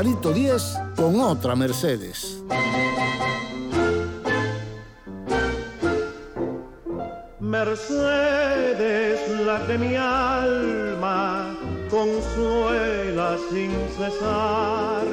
Barbarito 0.00 0.32
10 0.32 0.62
con 0.96 1.20
otra 1.20 1.54
Mercedes. 1.54 2.42
Mercedes, 7.38 9.20
la 9.44 9.66
que 9.66 9.76
mi 9.76 9.96
alma 9.96 11.54
consuela 11.90 13.36
sin 13.50 13.72
cesar, 13.98 15.04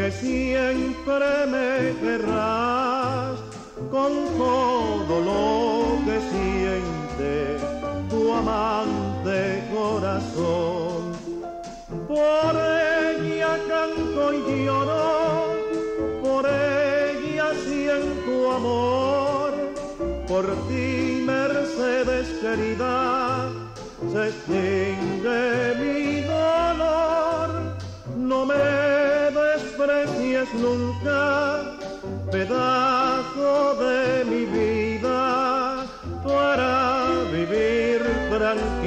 que 0.00 0.10
siempre 0.12 1.46
me 1.54 1.94
querrás 2.00 3.38
con 3.90 4.12
todo 4.38 5.14
lo 5.28 6.04
que 6.06 6.18
siente 6.32 7.58
tu 8.08 8.32
amante 8.32 9.62
corazón. 9.74 11.02
Por 12.08 12.52
ella 12.56 13.58
canto 13.68 14.32
y 14.32 14.64
lloro, 14.64 15.04
por 16.22 16.46
ella 16.46 17.48
siento 17.66 18.52
amor, 18.52 19.52
por 20.26 20.46
ti 20.66 21.22
Mercedes 21.26 22.26
querida, 22.40 23.50
se 24.10 24.28
extingue 24.28 25.74
mi 25.80 26.22
dolor. 26.22 27.50
No 28.16 28.46
me 28.46 28.89
desprecias 29.80 30.52
nunca, 30.54 31.78
pedazo 32.30 33.74
de 33.76 34.24
mi 34.26 34.44
vida, 34.44 35.86
para 36.22 37.06
vivir 37.32 38.02
tranquilo. 38.28 38.79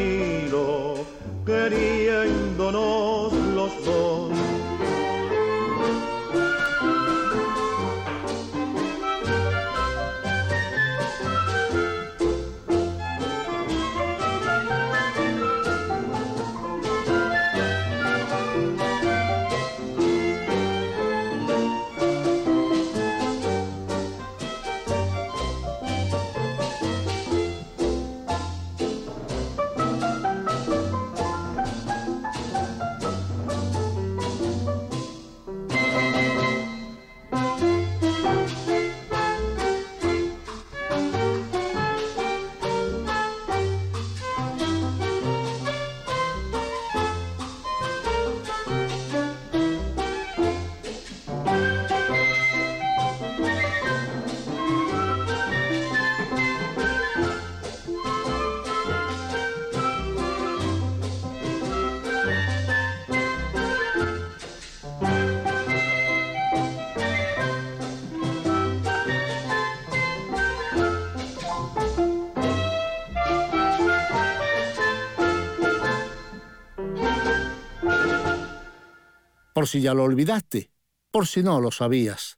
Por 79.63 79.69
si 79.69 79.79
ya 79.79 79.93
lo 79.93 80.03
olvidaste, 80.03 80.71
por 81.09 81.25
si 81.25 81.41
no 81.41 81.61
lo 81.61 81.71
sabías. 81.71 82.37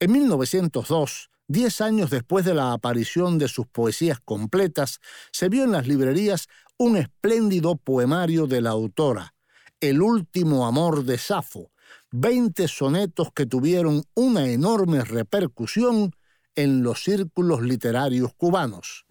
En 0.00 0.10
1902, 0.10 1.30
diez 1.46 1.80
años 1.80 2.10
después 2.10 2.44
de 2.44 2.54
la 2.54 2.72
aparición 2.72 3.38
de 3.38 3.46
sus 3.46 3.68
poesías 3.68 4.18
completas, 4.18 4.98
se 5.30 5.48
vio 5.48 5.62
en 5.62 5.70
las 5.70 5.86
librerías 5.86 6.48
un 6.76 6.96
espléndido 6.96 7.76
poemario 7.76 8.48
de 8.48 8.62
la 8.62 8.70
autora, 8.70 9.32
El 9.80 10.02
último 10.02 10.66
amor 10.66 11.04
de 11.04 11.18
Safo, 11.18 11.70
20 12.10 12.66
sonetos 12.66 13.28
que 13.32 13.46
tuvieron 13.46 14.02
una 14.14 14.48
enorme 14.48 15.04
repercusión 15.04 16.16
en 16.56 16.82
los 16.82 17.04
círculos 17.04 17.62
literarios 17.62 18.34
cubanos. 18.34 19.06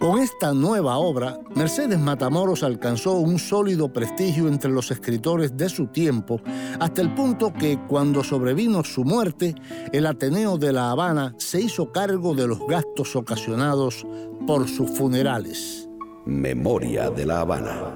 Con 0.00 0.18
esta 0.18 0.54
nueva 0.54 0.96
obra, 0.96 1.38
Mercedes 1.54 1.98
Matamoros 1.98 2.62
alcanzó 2.62 3.16
un 3.16 3.38
sólido 3.38 3.92
prestigio 3.92 4.48
entre 4.48 4.70
los 4.70 4.90
escritores 4.90 5.58
de 5.58 5.68
su 5.68 5.88
tiempo, 5.88 6.40
hasta 6.80 7.02
el 7.02 7.14
punto 7.14 7.52
que 7.52 7.78
cuando 7.86 8.24
sobrevino 8.24 8.82
su 8.82 9.04
muerte, 9.04 9.54
el 9.92 10.06
Ateneo 10.06 10.56
de 10.56 10.72
La 10.72 10.90
Habana 10.90 11.34
se 11.36 11.60
hizo 11.60 11.92
cargo 11.92 12.34
de 12.34 12.46
los 12.46 12.66
gastos 12.66 13.14
ocasionados 13.14 14.06
por 14.46 14.66
sus 14.70 14.90
funerales. 14.90 15.86
Memoria 16.24 17.10
de 17.10 17.26
La 17.26 17.40
Habana. 17.40 17.94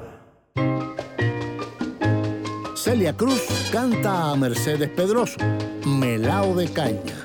Celia 2.77 3.17
Cruz 3.17 3.41
canta 3.73 4.31
a 4.31 4.37
Mercedes 4.37 4.91
Pedroso, 4.91 5.39
Melao 5.87 6.55
de 6.55 6.69
Caña. 6.69 7.25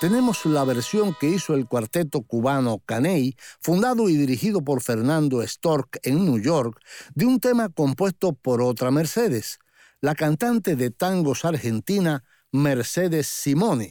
tenemos 0.00 0.46
la 0.46 0.64
versión 0.64 1.14
que 1.20 1.28
hizo 1.28 1.52
el 1.52 1.66
cuarteto 1.68 2.22
cubano 2.22 2.78
Caney, 2.86 3.36
fundado 3.60 4.08
y 4.08 4.16
dirigido 4.16 4.62
por 4.62 4.80
Fernando 4.80 5.46
Stork 5.46 6.00
en 6.02 6.24
New 6.24 6.40
York, 6.40 6.80
de 7.14 7.26
un 7.26 7.38
tema 7.38 7.68
compuesto 7.68 8.32
por 8.32 8.62
otra 8.62 8.90
Mercedes, 8.90 9.58
la 10.00 10.14
cantante 10.14 10.74
de 10.74 10.90
tangos 10.90 11.44
argentina 11.44 12.24
Mercedes 12.50 13.26
Simone, 13.26 13.90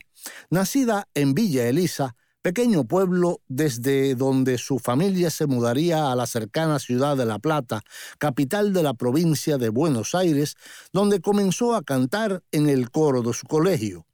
nacida 0.49 1.07
en 1.13 1.35
Villa 1.35 1.67
Elisa, 1.67 2.15
pequeño 2.41 2.85
pueblo 2.85 3.41
desde 3.47 4.15
donde 4.15 4.57
su 4.57 4.79
familia 4.79 5.29
se 5.29 5.45
mudaría 5.45 6.11
a 6.11 6.15
la 6.15 6.25
cercana 6.25 6.79
ciudad 6.79 7.17
de 7.17 7.27
La 7.27 7.37
Plata, 7.37 7.81
capital 8.17 8.73
de 8.73 8.81
la 8.81 8.95
provincia 8.95 9.59
de 9.59 9.69
Buenos 9.69 10.15
Aires, 10.15 10.55
donde 10.91 11.21
comenzó 11.21 11.75
a 11.75 11.83
cantar 11.83 12.41
en 12.51 12.67
el 12.67 12.89
coro 12.89 13.21
de 13.21 13.33
su 13.33 13.45
colegio. 13.45 14.08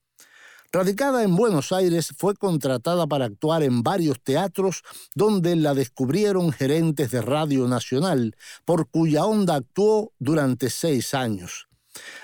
Radicada 0.75 1.23
en 1.23 1.37
Buenos 1.37 1.71
Aires, 1.71 2.13
fue 2.17 2.35
contratada 2.35 3.07
para 3.07 3.23
actuar 3.23 3.63
en 3.63 3.81
varios 3.81 4.21
teatros 4.21 4.83
donde 5.13 5.55
la 5.55 5.73
descubrieron 5.73 6.51
gerentes 6.51 7.11
de 7.11 7.21
Radio 7.21 7.65
Nacional, 7.69 8.35
por 8.65 8.89
cuya 8.89 9.23
onda 9.23 9.55
actuó 9.55 10.11
durante 10.19 10.69
seis 10.69 11.13
años. 11.13 11.69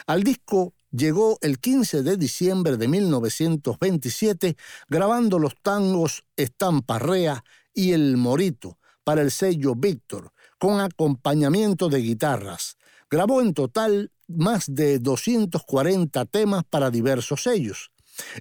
Al 0.05 0.23
disco 0.23 0.73
llegó 0.91 1.37
el 1.39 1.59
15 1.59 2.03
de 2.03 2.17
diciembre 2.17 2.75
de 2.75 2.89
1927 2.89 4.57
grabando 4.89 5.39
los 5.39 5.55
tangos 5.61 6.25
Estamparrea 6.35 7.45
y 7.73 7.93
El 7.93 8.17
Morito 8.17 8.79
para 9.05 9.21
el 9.21 9.31
sello 9.31 9.75
Víctor, 9.75 10.33
con 10.59 10.81
acompañamiento 10.81 11.87
de 11.87 11.99
guitarras. 11.99 12.75
Grabó 13.09 13.39
en 13.39 13.53
total 13.53 14.11
más 14.27 14.65
de 14.67 14.99
240 14.99 16.25
temas 16.25 16.65
para 16.69 16.91
diversos 16.91 17.43
sellos. 17.43 17.90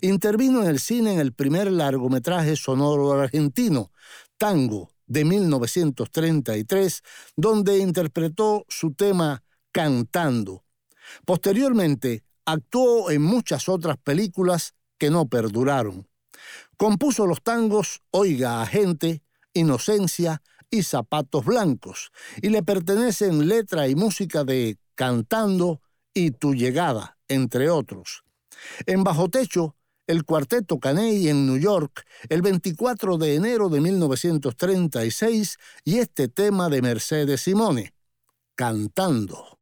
Intervino 0.01 0.63
en 0.63 0.69
el 0.69 0.81
cine 0.81 1.15
en 1.15 1.21
el 1.21 1.33
primer 1.33 1.71
largometraje 1.71 2.57
sonoro 2.57 3.13
argentino, 3.13 3.93
Tango, 4.39 4.91
de 5.07 5.25
1933, 5.25 7.03
donde 7.37 7.79
interpretó 7.79 8.65
su 8.69 8.95
tema 8.95 9.43
Cantando. 9.73 10.65
Posteriormente, 11.25 12.23
actuó 12.45 13.11
en 13.11 13.23
muchas 13.23 13.69
otras 13.69 13.97
películas 13.99 14.75
que 14.99 15.11
no 15.11 15.27
perduraron. 15.27 16.09
Compuso 16.77 17.27
los 17.27 17.43
tangos 17.43 18.03
Oiga 18.11 18.63
a 18.63 18.67
gente, 18.67 19.23
Inocencia 19.53 20.43
y 20.71 20.85
Zapatos 20.85 21.45
Blancos, 21.45 22.13
y 22.41 22.51
le 22.51 22.63
pertenecen 22.63 23.49
letra 23.49 23.89
y 23.89 23.97
música 23.97 24.45
de 24.45 24.79
Cantando 24.95 25.81
y 26.15 26.31
Tu 26.31 26.55
Llegada, 26.55 27.19
entre 27.29 27.69
otros. 27.69 28.23
En 28.87 29.05
Bajo 29.05 29.29
Techo, 29.29 29.77
el 30.07 30.25
cuarteto 30.25 30.81
Caney 30.81 31.29
en 31.29 31.47
New 31.47 31.59
York 31.59 32.05
el 32.29 32.43
24 32.43 33.17
de 33.17 33.37
enero 33.37 33.69
de 33.69 33.81
1936 33.81 35.57
y 35.85 35.99
este 35.99 36.29
tema 36.29 36.69
de 36.69 36.83
Mercedes 36.83 37.43
Simone, 37.43 37.95
Cantando. 38.57 39.60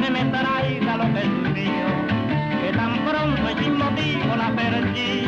Que 0.00 0.10
me 0.10 0.24
traiga 0.26 0.96
lo 0.96 1.12
que 1.12 1.20
es 1.20 1.28
mío, 1.28 1.88
que 2.62 2.76
tan 2.76 2.98
pronto 3.04 3.50
y 3.50 3.64
sin 3.64 3.78
motivo 3.78 4.36
la 4.36 4.50
perdí, 4.54 5.26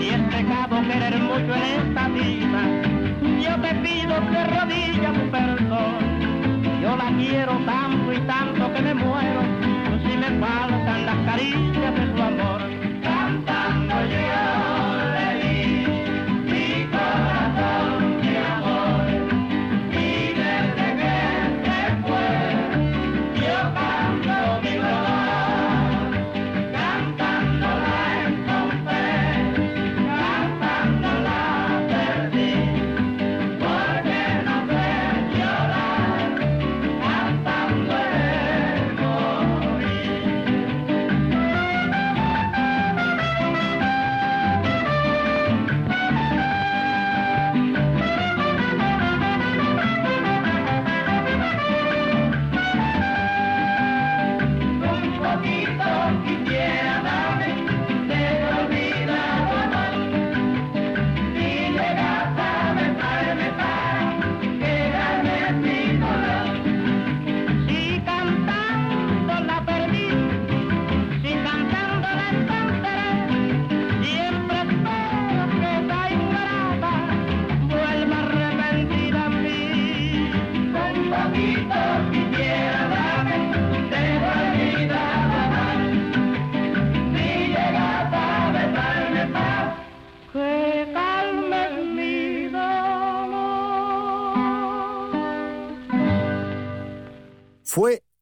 y 0.00 0.08
es 0.10 0.22
pecado 0.34 0.82
querer 0.82 1.18
mucho 1.18 1.54
en 1.54 1.64
esta 1.80 2.08
vida, 2.08 2.60
yo 3.42 3.60
te 3.60 3.74
pido 3.76 4.20
de 4.20 4.44
rodillas 4.44 5.12
tu 5.14 5.30
perdón, 5.30 6.80
yo 6.80 6.96
la 6.96 7.10
quiero 7.16 7.58
tanto 7.66 8.12
y 8.12 8.20
tanto 8.20 8.72
que 8.72 8.82
me 8.82 8.94
muero, 8.94 9.37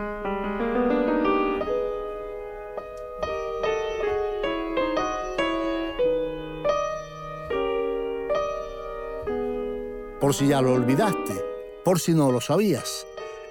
Por 10.21 10.35
si 10.35 10.49
ya 10.49 10.63
lo 10.63 10.73
olvidaste, 10.73 11.35
por 11.85 12.01
si 12.01 12.15
no 12.15 12.33
lo 12.33 12.41
sabías, 12.41 13.07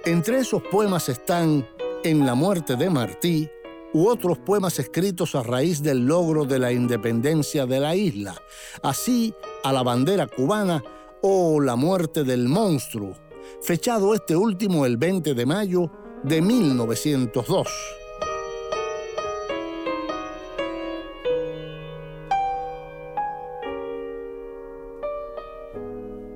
entre 0.06 0.40
esos 0.40 0.64
poemas 0.64 1.08
están 1.08 1.68
En 2.04 2.26
la 2.26 2.36
muerte 2.36 2.76
de 2.76 2.90
Martí 2.90 3.50
u 3.94 4.08
otros 4.08 4.38
poemas 4.38 4.80
escritos 4.80 5.36
a 5.36 5.44
raíz 5.44 5.82
del 5.82 6.06
logro 6.06 6.46
de 6.46 6.60
la 6.60 6.72
independencia 6.72 7.66
de 7.66 7.80
la 7.80 7.96
isla, 7.96 8.36
así 8.84 9.34
a 9.64 9.74
la 9.74 9.82
bandera 9.82 10.28
cubana 10.28 10.84
o 11.22 11.60
La 11.60 11.76
muerte 11.76 12.24
del 12.24 12.48
monstruo, 12.48 13.16
fechado 13.62 14.14
este 14.14 14.36
último 14.36 14.86
el 14.86 14.98
20 14.98 15.34
de 15.34 15.46
mayo 15.46 15.92
de 16.24 16.42
1902. 16.42 17.68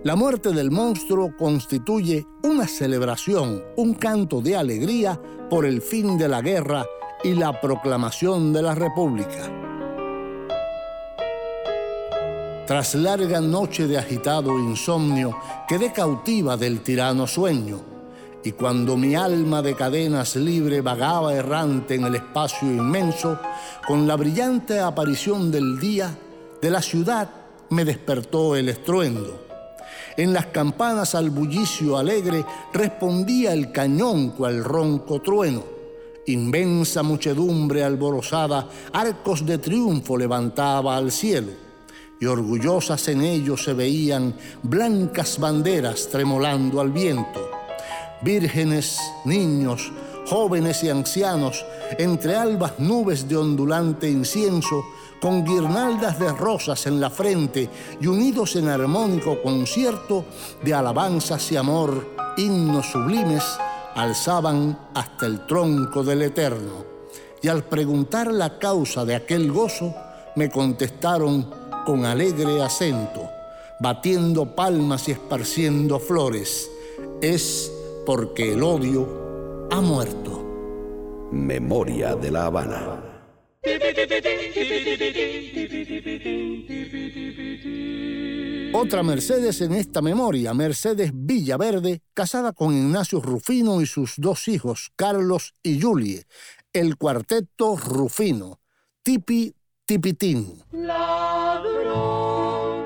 La 0.03 0.15
muerte 0.15 0.51
del 0.51 0.71
monstruo 0.71 1.35
constituye 1.37 2.25
una 2.43 2.67
celebración, 2.67 3.63
un 3.77 3.93
canto 3.93 4.41
de 4.41 4.55
alegría 4.55 5.21
por 5.47 5.63
el 5.63 5.79
fin 5.81 6.17
de 6.17 6.27
la 6.27 6.41
guerra 6.41 6.85
y 7.23 7.33
la 7.35 7.61
proclamación 7.61 8.51
de 8.51 8.63
la 8.63 8.73
República. 8.73 9.60
Tras 12.71 12.95
larga 12.95 13.41
noche 13.41 13.85
de 13.85 13.97
agitado 13.97 14.57
insomnio, 14.57 15.37
quedé 15.67 15.91
cautiva 15.91 16.55
del 16.55 16.79
tirano 16.79 17.27
sueño, 17.27 17.81
y 18.45 18.53
cuando 18.53 18.95
mi 18.95 19.13
alma 19.13 19.61
de 19.61 19.75
cadenas 19.75 20.37
libre 20.37 20.79
vagaba 20.79 21.33
errante 21.33 21.95
en 21.95 22.05
el 22.05 22.15
espacio 22.15 22.69
inmenso, 22.69 23.37
con 23.85 24.07
la 24.07 24.15
brillante 24.15 24.79
aparición 24.79 25.51
del 25.51 25.81
día, 25.81 26.17
de 26.61 26.69
la 26.69 26.81
ciudad 26.81 27.29
me 27.71 27.83
despertó 27.83 28.55
el 28.55 28.69
estruendo. 28.69 29.47
En 30.15 30.31
las 30.31 30.45
campanas 30.45 31.13
al 31.13 31.29
bullicio 31.29 31.97
alegre 31.97 32.45
respondía 32.71 33.51
el 33.51 33.73
cañón 33.73 34.29
cual 34.29 34.63
ronco 34.63 35.21
trueno. 35.21 35.61
Inmensa 36.27 37.03
muchedumbre 37.03 37.83
alborozada, 37.83 38.69
arcos 38.93 39.45
de 39.45 39.57
triunfo 39.57 40.15
levantaba 40.15 40.95
al 40.95 41.11
cielo, 41.11 41.51
y 42.21 42.27
orgullosas 42.27 43.07
en 43.07 43.23
ellos 43.23 43.63
se 43.63 43.73
veían 43.73 44.35
blancas 44.61 45.39
banderas 45.39 46.07
tremolando 46.07 46.79
al 46.79 46.91
viento. 46.91 47.49
Vírgenes, 48.21 48.99
niños, 49.25 49.91
jóvenes 50.27 50.83
y 50.83 50.89
ancianos, 50.89 51.65
entre 51.97 52.35
albas 52.35 52.77
nubes 52.77 53.27
de 53.27 53.37
ondulante 53.37 54.07
incienso, 54.07 54.83
con 55.19 55.43
guirnaldas 55.43 56.19
de 56.19 56.31
rosas 56.31 56.85
en 56.85 57.01
la 57.01 57.09
frente 57.09 57.67
y 57.99 58.05
unidos 58.05 58.55
en 58.55 58.69
armónico 58.69 59.41
concierto 59.41 60.25
de 60.63 60.75
alabanzas 60.75 61.51
y 61.51 61.57
amor, 61.57 62.07
himnos 62.37 62.91
sublimes, 62.91 63.43
alzaban 63.95 64.77
hasta 64.93 65.25
el 65.25 65.47
tronco 65.47 66.03
del 66.03 66.21
Eterno. 66.21 66.85
Y 67.41 67.47
al 67.47 67.63
preguntar 67.63 68.31
la 68.31 68.59
causa 68.59 69.05
de 69.05 69.15
aquel 69.15 69.51
gozo, 69.51 69.93
me 70.35 70.51
contestaron 70.51 71.60
con 71.85 72.05
alegre 72.05 72.61
acento, 72.61 73.29
batiendo 73.79 74.55
palmas 74.55 75.07
y 75.07 75.11
esparciendo 75.11 75.99
flores. 75.99 76.69
Es 77.21 77.71
porque 78.05 78.53
el 78.53 78.63
odio 78.63 79.67
ha 79.71 79.81
muerto. 79.81 81.29
Memoria 81.31 82.15
de 82.15 82.31
la 82.31 82.45
Habana. 82.45 83.11
Otra 88.73 89.03
Mercedes 89.03 89.61
en 89.61 89.73
esta 89.73 90.01
memoria, 90.01 90.53
Mercedes 90.53 91.11
Villaverde, 91.13 92.01
casada 92.13 92.53
con 92.53 92.73
Ignacio 92.73 93.21
Rufino 93.21 93.81
y 93.81 93.85
sus 93.85 94.13
dos 94.17 94.47
hijos, 94.47 94.91
Carlos 94.95 95.53
y 95.61 95.81
Julie, 95.81 96.23
el 96.73 96.97
cuarteto 96.97 97.75
Rufino, 97.75 98.59
Tipi 99.03 99.53
Tipitín. 99.91 100.63
Ladrón 100.71 102.80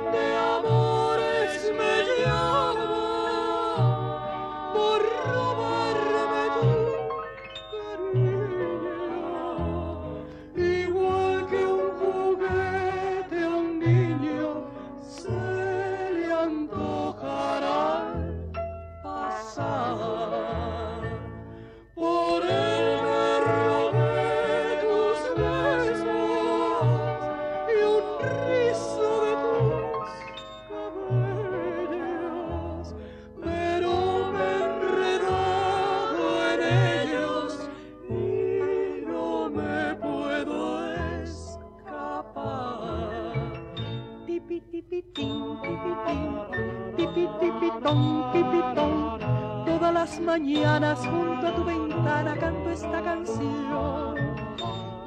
tipitón. 48.32 49.20
Todas 49.66 49.94
las 49.94 50.20
mañanas 50.20 51.00
junto 51.00 51.48
a 51.48 51.56
tu 51.56 51.64
ventana 51.64 52.36
canto 52.38 52.72
esta 52.72 53.02
canción. 53.02 54.16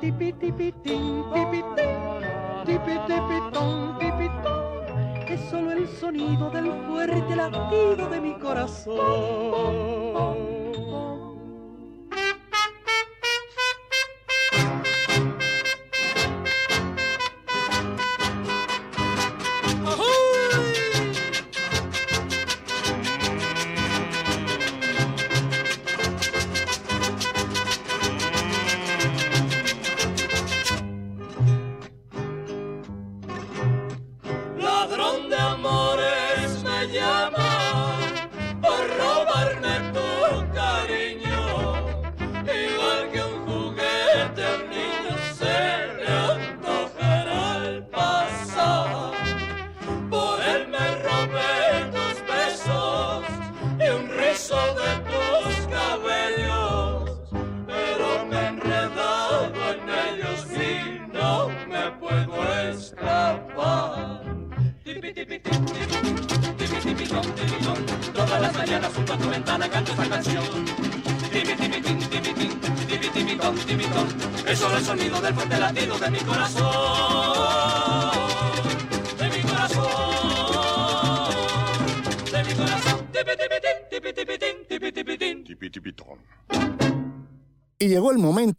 Tipi 0.01 0.33
tipitín, 0.33 1.25
tipitín, 1.35 1.99
tipi 2.65 2.99
tipitón. 3.09 3.99
Es 5.29 5.41
solo 5.51 5.73
el 5.73 5.87
sonido 5.87 6.51
del 6.51 6.73
fuerte 6.89 7.37
latido 7.37 8.09
de 8.09 8.21
mi 8.21 8.33
corazón. 8.35 8.99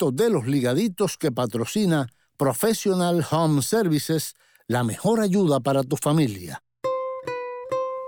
De 0.08 0.30
los 0.30 0.48
ligaditos 0.48 1.18
que 1.18 1.30
patrocina 1.32 2.08
Professional 2.38 3.26
Home 3.30 3.62
Services, 3.62 4.36
la 4.66 4.86
mejor 4.86 5.20
ayuda 5.20 5.60
para 5.60 5.84
tu 5.84 5.98
familia. 5.98 6.64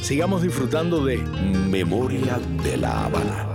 sigamos 0.00 0.40
disfrutando 0.42 1.04
de 1.04 1.18
Memoria 1.18 2.40
de 2.62 2.78
la 2.78 3.04
Habana. 3.04 3.53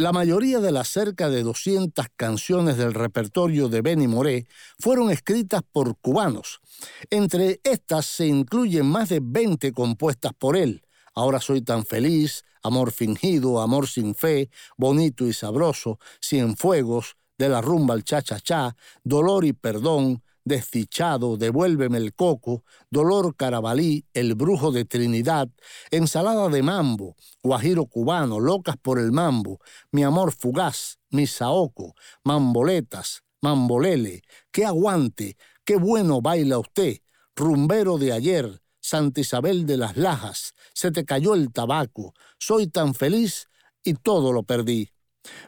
La 0.00 0.12
mayoría 0.12 0.60
de 0.60 0.72
las 0.72 0.88
cerca 0.88 1.28
de 1.28 1.42
200 1.42 2.06
canciones 2.16 2.78
del 2.78 2.94
repertorio 2.94 3.68
de 3.68 3.82
Benny 3.82 4.08
Moré 4.08 4.46
fueron 4.78 5.10
escritas 5.10 5.60
por 5.70 5.94
cubanos. 5.98 6.62
Entre 7.10 7.60
estas 7.64 8.06
se 8.06 8.26
incluyen 8.26 8.86
más 8.86 9.10
de 9.10 9.20
20 9.22 9.72
compuestas 9.72 10.32
por 10.32 10.56
él. 10.56 10.86
Ahora 11.14 11.38
soy 11.38 11.60
tan 11.60 11.84
feliz, 11.84 12.44
Amor 12.62 12.92
fingido, 12.92 13.60
Amor 13.60 13.88
sin 13.88 14.14
fe, 14.14 14.48
Bonito 14.78 15.26
y 15.26 15.34
sabroso, 15.34 15.98
Cienfuegos, 16.18 17.18
De 17.36 17.50
la 17.50 17.60
rumba 17.60 17.92
al 17.92 18.02
cha-cha-cha, 18.02 18.74
Dolor 19.04 19.44
y 19.44 19.52
perdón, 19.52 20.22
Desdichado, 20.44 21.36
Devuélveme 21.36 21.98
el 21.98 22.14
coco, 22.14 22.64
Dolor 22.90 23.36
Carabalí, 23.36 24.06
El 24.14 24.34
brujo 24.34 24.72
de 24.72 24.84
Trinidad, 24.84 25.48
Ensalada 25.90 26.48
de 26.48 26.62
mambo, 26.62 27.16
Guajiro 27.42 27.86
cubano, 27.86 28.40
Locas 28.40 28.76
por 28.76 28.98
el 28.98 29.12
mambo, 29.12 29.60
Mi 29.92 30.02
amor 30.02 30.32
fugaz, 30.32 30.98
Mi 31.10 31.26
saoco, 31.26 31.94
Mamboletas, 32.24 33.22
Mambolele, 33.42 34.22
Qué 34.50 34.64
aguante, 34.64 35.36
Qué 35.64 35.76
bueno 35.76 36.20
baila 36.20 36.58
usted, 36.58 36.98
Rumbero 37.36 37.98
de 37.98 38.12
ayer, 38.12 38.62
Santa 38.80 39.20
Isabel 39.20 39.66
de 39.66 39.76
las 39.76 39.96
Lajas, 39.96 40.54
Se 40.74 40.90
te 40.90 41.04
cayó 41.04 41.34
el 41.34 41.52
tabaco, 41.52 42.14
Soy 42.38 42.66
tan 42.66 42.94
feliz 42.94 43.48
y 43.84 43.94
todo 43.94 44.32
lo 44.32 44.42
perdí. 44.42 44.90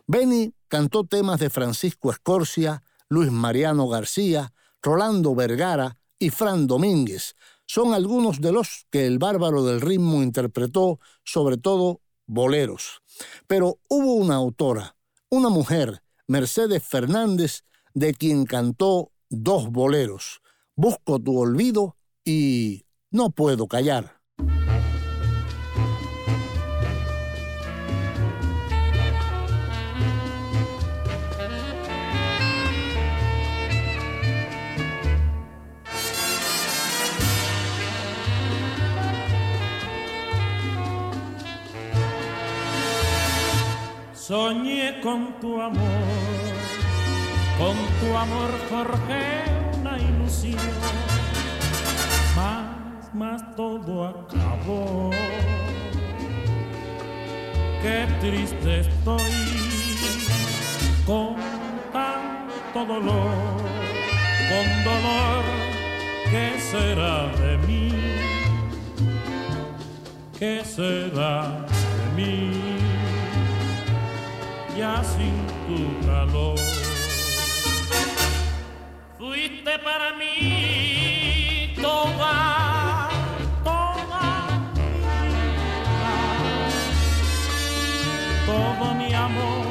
Benny 0.06 0.54
cantó 0.68 1.04
temas 1.04 1.40
de 1.40 1.50
Francisco 1.50 2.10
Escorcia, 2.10 2.82
Luis 3.08 3.30
Mariano 3.30 3.88
García, 3.88 4.52
Rolando 4.82 5.34
Vergara 5.34 5.98
y 6.18 6.30
Fran 6.30 6.66
Domínguez. 6.66 7.36
Son 7.66 7.94
algunos 7.94 8.40
de 8.40 8.52
los 8.52 8.86
que 8.90 9.06
el 9.06 9.18
bárbaro 9.18 9.64
del 9.64 9.80
ritmo 9.80 10.22
interpretó, 10.22 11.00
sobre 11.24 11.56
todo 11.56 12.00
boleros. 12.26 13.02
Pero 13.46 13.78
hubo 13.88 14.14
una 14.14 14.34
autora, 14.34 14.96
una 15.30 15.48
mujer, 15.48 16.02
Mercedes 16.26 16.82
Fernández, 16.82 17.64
de 17.94 18.14
quien 18.14 18.44
cantó 18.44 19.12
dos 19.28 19.70
boleros, 19.70 20.40
Busco 20.74 21.20
tu 21.20 21.38
olvido 21.38 21.96
y 22.24 22.86
No 23.10 23.30
puedo 23.30 23.68
callar. 23.68 24.21
Soñé 44.32 44.98
con 45.02 45.38
tu 45.40 45.60
amor, 45.60 45.76
con 47.58 47.76
tu 48.00 48.16
amor 48.16 48.50
forjé 48.70 49.44
una 49.78 49.98
ilusión, 49.98 50.72
más, 52.34 53.12
más 53.12 53.54
todo 53.54 54.08
acabó. 54.08 55.10
Qué 57.82 58.06
triste 58.22 58.80
estoy 58.80 59.32
con 61.06 61.36
tanto 61.92 62.86
dolor, 62.86 63.60
con 64.48 64.66
dolor, 64.82 65.44
¿qué 66.30 66.58
será 66.58 67.26
de 67.36 67.58
mí? 67.66 67.92
¿Qué 70.38 70.64
será 70.64 71.66
de 71.68 72.16
mí? 72.16 72.91
Ya 74.76 75.02
sin 75.04 75.34
tu 75.66 76.06
calor. 76.06 76.58
Fuiste 79.18 79.78
para 79.78 80.14
mí 80.14 81.74
toda, 81.80 83.08
toda 83.64 84.24
mi 84.74 84.88
vida, 85.04 86.14
todo 88.46 88.94
mi 88.94 89.14
amor. 89.14 89.62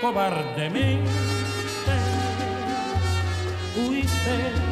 Cobardemente 0.00 1.10
huiste 3.76 4.65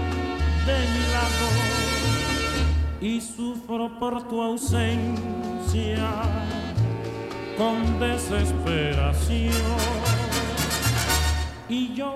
y 3.15 3.21
sufro 3.21 3.97
por 4.01 4.27
tu 4.27 4.43
ausencia 4.43 6.11
con 7.57 8.01
desesperación. 8.01 9.53
Y 11.69 11.95
yo 11.95 12.12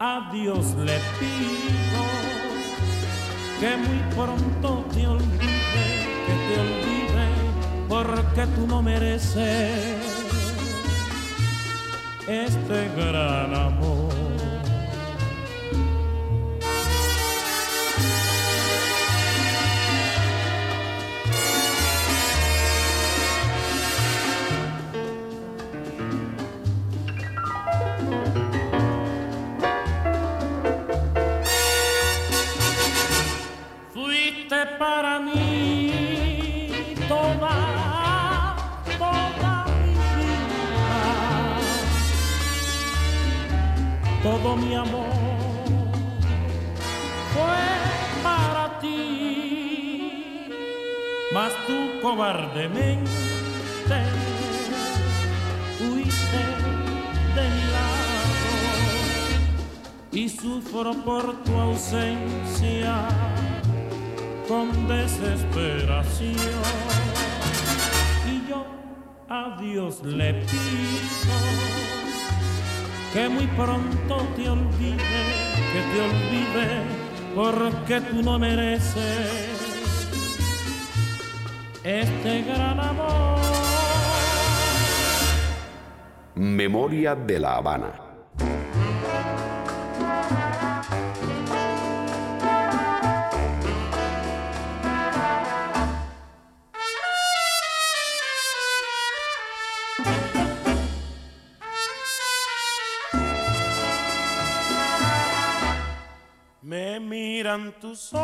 a 0.00 0.30
Dios 0.32 0.74
le 0.76 0.98
pido 1.20 2.02
que 3.60 3.76
muy 3.76 3.98
pronto 4.14 4.86
te 4.94 5.06
olvide, 5.06 5.86
que 6.26 6.34
te 6.48 6.60
olvide, 6.64 7.28
porque 7.88 8.46
tú 8.54 8.66
no 8.66 8.80
mereces 8.80 10.00
este 12.26 12.90
gran 12.96 13.54
amor. 13.54 14.31
Para 34.78 35.18
mí 35.20 36.70
toda, 37.08 38.56
toda 38.98 39.64
mi 39.80 39.92
vida, 40.16 40.96
todo 44.22 44.56
mi 44.56 44.74
amor 44.74 45.12
fue 47.34 47.62
para 48.22 48.78
ti, 48.80 50.48
mas 51.32 51.52
tú 51.66 52.00
cobardemente 52.00 53.22
huiste 55.80 56.42
de 57.34 57.44
mi 57.54 57.64
lado 57.72 58.12
y 60.12 60.28
sufro 60.28 60.92
por 61.04 61.42
tu 61.42 61.54
ausencia 61.56 62.94
con 64.48 64.88
desesperación. 64.88 66.36
Y 68.26 68.48
yo 68.48 68.64
a 69.28 69.56
Dios 69.60 70.02
le 70.04 70.34
pido 70.34 71.72
que 73.12 73.28
muy 73.28 73.46
pronto 73.48 74.26
te 74.36 74.48
olvide, 74.48 74.96
que 75.72 75.82
te 75.92 76.00
olvide, 76.00 76.82
porque 77.34 78.00
tú 78.00 78.22
no 78.22 78.38
mereces 78.38 79.52
este 81.84 82.42
gran 82.42 82.80
amor. 82.80 83.38
Memoria 86.34 87.14
de 87.14 87.38
la 87.38 87.56
Habana. 87.56 88.11
Tus 107.82 108.14
ojos 108.14 108.22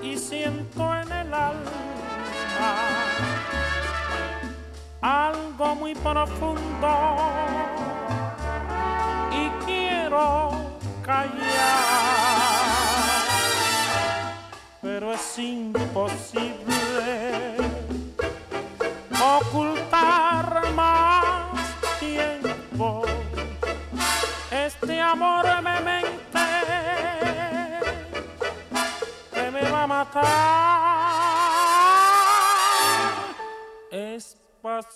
y 0.00 0.16
siento 0.16 0.94
en 0.94 1.10
el 1.10 1.34
alma 1.34 2.76
algo 5.00 5.74
muy 5.74 5.96
profundo 5.96 7.16
y 9.32 9.48
quiero 9.64 10.52
callar, 11.04 11.32
pero 14.80 15.14
es 15.14 15.38
imposible 15.40 16.21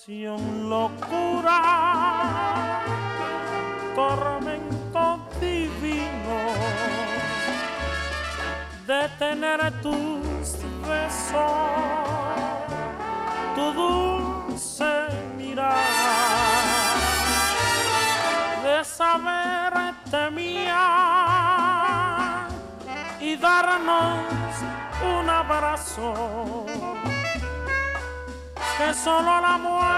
pasión, 0.07 0.71
locura, 0.71 1.61
tormento 3.95 5.19
divino 5.41 6.39
de 8.87 9.09
tener 9.19 9.73
tus 9.83 10.59
besos, 10.87 11.51
tu 13.57 13.73
dulce 13.73 15.09
mirar 15.37 15.75
de 18.63 18.85
saberte 18.85 20.31
mía 20.31 20.87
y 23.21 23.37
darnos 23.37 24.21
un 25.19 25.29
abrazo 25.29 26.67
que 28.79 28.93
solo 28.93 29.41
la 29.41 29.57
muerte 29.59 29.97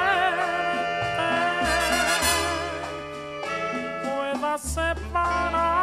pueda 4.05 4.57
separar. 4.59 5.79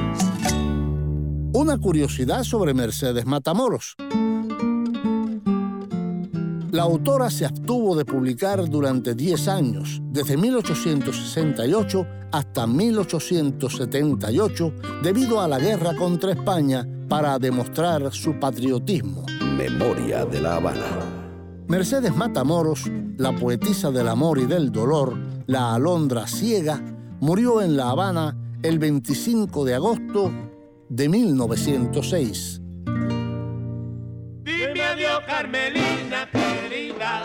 Una 1.56 1.78
curiosidad 1.78 2.43
sobre 2.43 2.74
Mercedes 2.74 3.28
Matamoros. 3.28 3.95
La 6.72 6.82
autora 6.82 7.30
se 7.30 7.45
abstuvo 7.45 7.95
de 7.95 8.06
publicar 8.06 8.68
durante 8.68 9.14
10 9.14 9.47
años, 9.49 10.01
desde 10.06 10.36
1868 10.36 12.08
hasta 12.32 12.66
1878, 12.66 14.74
debido 15.04 15.41
a 15.41 15.47
la 15.47 15.60
guerra 15.60 15.95
contra 15.95 16.32
España 16.32 16.88
para 17.08 17.38
demostrar 17.38 18.12
su 18.12 18.39
patriotismo. 18.39 19.24
Memoria 19.56 20.26
de 20.26 20.41
la 20.41 20.56
Habana. 20.56 20.88
Mercedes 21.68 22.16
Matamoros, 22.16 22.89
la 23.18 23.36
poetisa 23.36 23.91
del 23.91 24.08
amor 24.08 24.39
y 24.39 24.47
del 24.47 24.72
dolor, 24.72 25.16
La 25.45 25.76
Alondra 25.76 26.26
Ciega, 26.26 26.82
murió 27.20 27.62
en 27.62 27.78
La 27.78 27.91
Habana 27.91 28.36
el 28.64 28.80
25 28.80 29.66
de 29.66 29.76
agosto 29.76 30.32
de 30.90 31.10
1906. 31.10 32.62
Dime 34.44 34.84
adiós, 34.84 35.22
Carmelina 35.26 36.30
querida, 36.32 37.24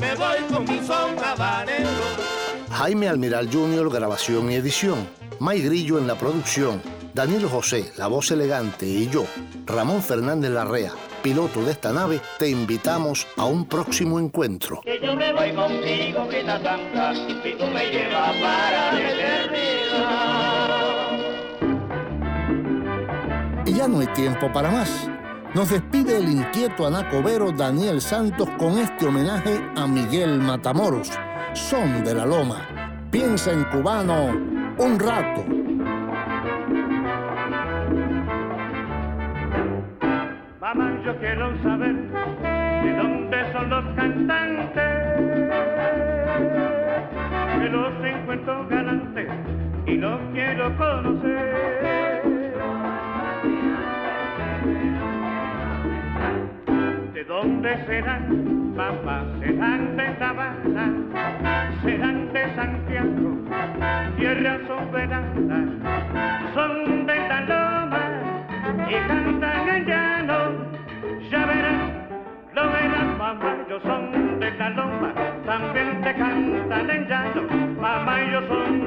me 0.00 0.14
voy 0.14 0.38
con 0.52 0.64
mi 0.64 0.86
son 0.86 1.18
habanero. 1.18 1.88
Jaime 2.70 3.08
Almiral 3.08 3.48
Jr., 3.52 3.90
grabación 3.90 4.50
y 4.50 4.54
edición. 4.54 5.06
May 5.38 5.60
Grillo 5.60 5.98
en 5.98 6.06
la 6.06 6.16
producción. 6.16 6.80
Daniel 7.14 7.46
José, 7.46 7.92
la 7.98 8.06
voz 8.06 8.30
elegante, 8.30 8.86
y 8.86 9.08
yo, 9.10 9.26
Ramón 9.66 10.02
Fernández 10.02 10.50
Larrea, 10.50 10.92
piloto 11.22 11.62
de 11.62 11.72
esta 11.72 11.92
nave, 11.92 12.20
te 12.38 12.48
invitamos 12.48 13.26
a 13.36 13.44
un 13.44 13.66
próximo 13.66 14.18
encuentro. 14.18 14.80
Que 14.82 14.98
yo 14.98 15.14
me 15.14 15.30
voy 15.32 15.52
contigo, 15.52 16.26
santa, 16.30 17.12
y 17.12 17.54
tú 17.54 17.66
me 17.66 17.90
llevas 17.90 18.36
para 18.36 18.98
eternidad. 18.98 20.91
Y 23.64 23.74
ya 23.74 23.86
no 23.86 24.00
hay 24.00 24.08
tiempo 24.08 24.50
para 24.52 24.70
más. 24.70 25.08
Nos 25.54 25.70
despide 25.70 26.16
el 26.16 26.28
inquieto 26.28 26.86
anacobero 26.86 27.52
Daniel 27.52 28.00
Santos 28.00 28.48
con 28.58 28.78
este 28.78 29.06
homenaje 29.06 29.60
a 29.76 29.86
Miguel 29.86 30.40
Matamoros, 30.40 31.12
son 31.52 32.02
de 32.02 32.14
la 32.14 32.24
loma. 32.24 32.66
Piensa 33.10 33.52
en 33.52 33.64
cubano 33.64 34.30
un 34.78 34.98
rato. 34.98 35.44
Mamá, 40.58 41.02
yo 41.04 41.16
quiero 41.18 41.62
saber 41.62 41.94
de 42.82 42.96
dónde 42.96 43.52
son 43.52 43.68
los 43.68 43.84
cantantes 43.94 45.12
que 47.60 47.68
los 47.68 48.04
encuentro 48.04 48.66
galantes 48.68 49.28
y 49.86 49.94
los 49.96 50.18
quiero 50.32 50.76
conocer. 50.78 52.01
¿De 57.14 57.24
dónde 57.24 57.84
serán, 57.86 58.74
papá? 58.76 59.24
Serán 59.40 59.96
de 59.96 60.08
Tabana, 60.20 60.92
serán 61.82 62.32
de 62.32 62.54
Santiago, 62.54 63.38
tierra 64.16 64.58
soberana, 64.66 65.66
son 66.54 67.06
de 67.06 67.28
la 67.28 67.40
loma 67.40 68.04
y 68.88 68.94
cantan 69.08 69.68
en 69.68 69.84
llano. 69.86 70.38
Ya 71.30 71.46
verás, 71.46 71.90
lo 72.54 72.62
verás, 72.70 73.18
mamá, 73.18 73.56
yo 73.68 73.80
son 73.80 74.38
de 74.38 74.50
la 74.52 74.70
loma, 74.70 75.12
también 75.44 76.00
te 76.02 76.14
cantan 76.14 76.90
en 76.90 77.08
llano, 77.08 77.42
mamá, 77.80 78.22
yo 78.30 78.40
son 78.48 78.81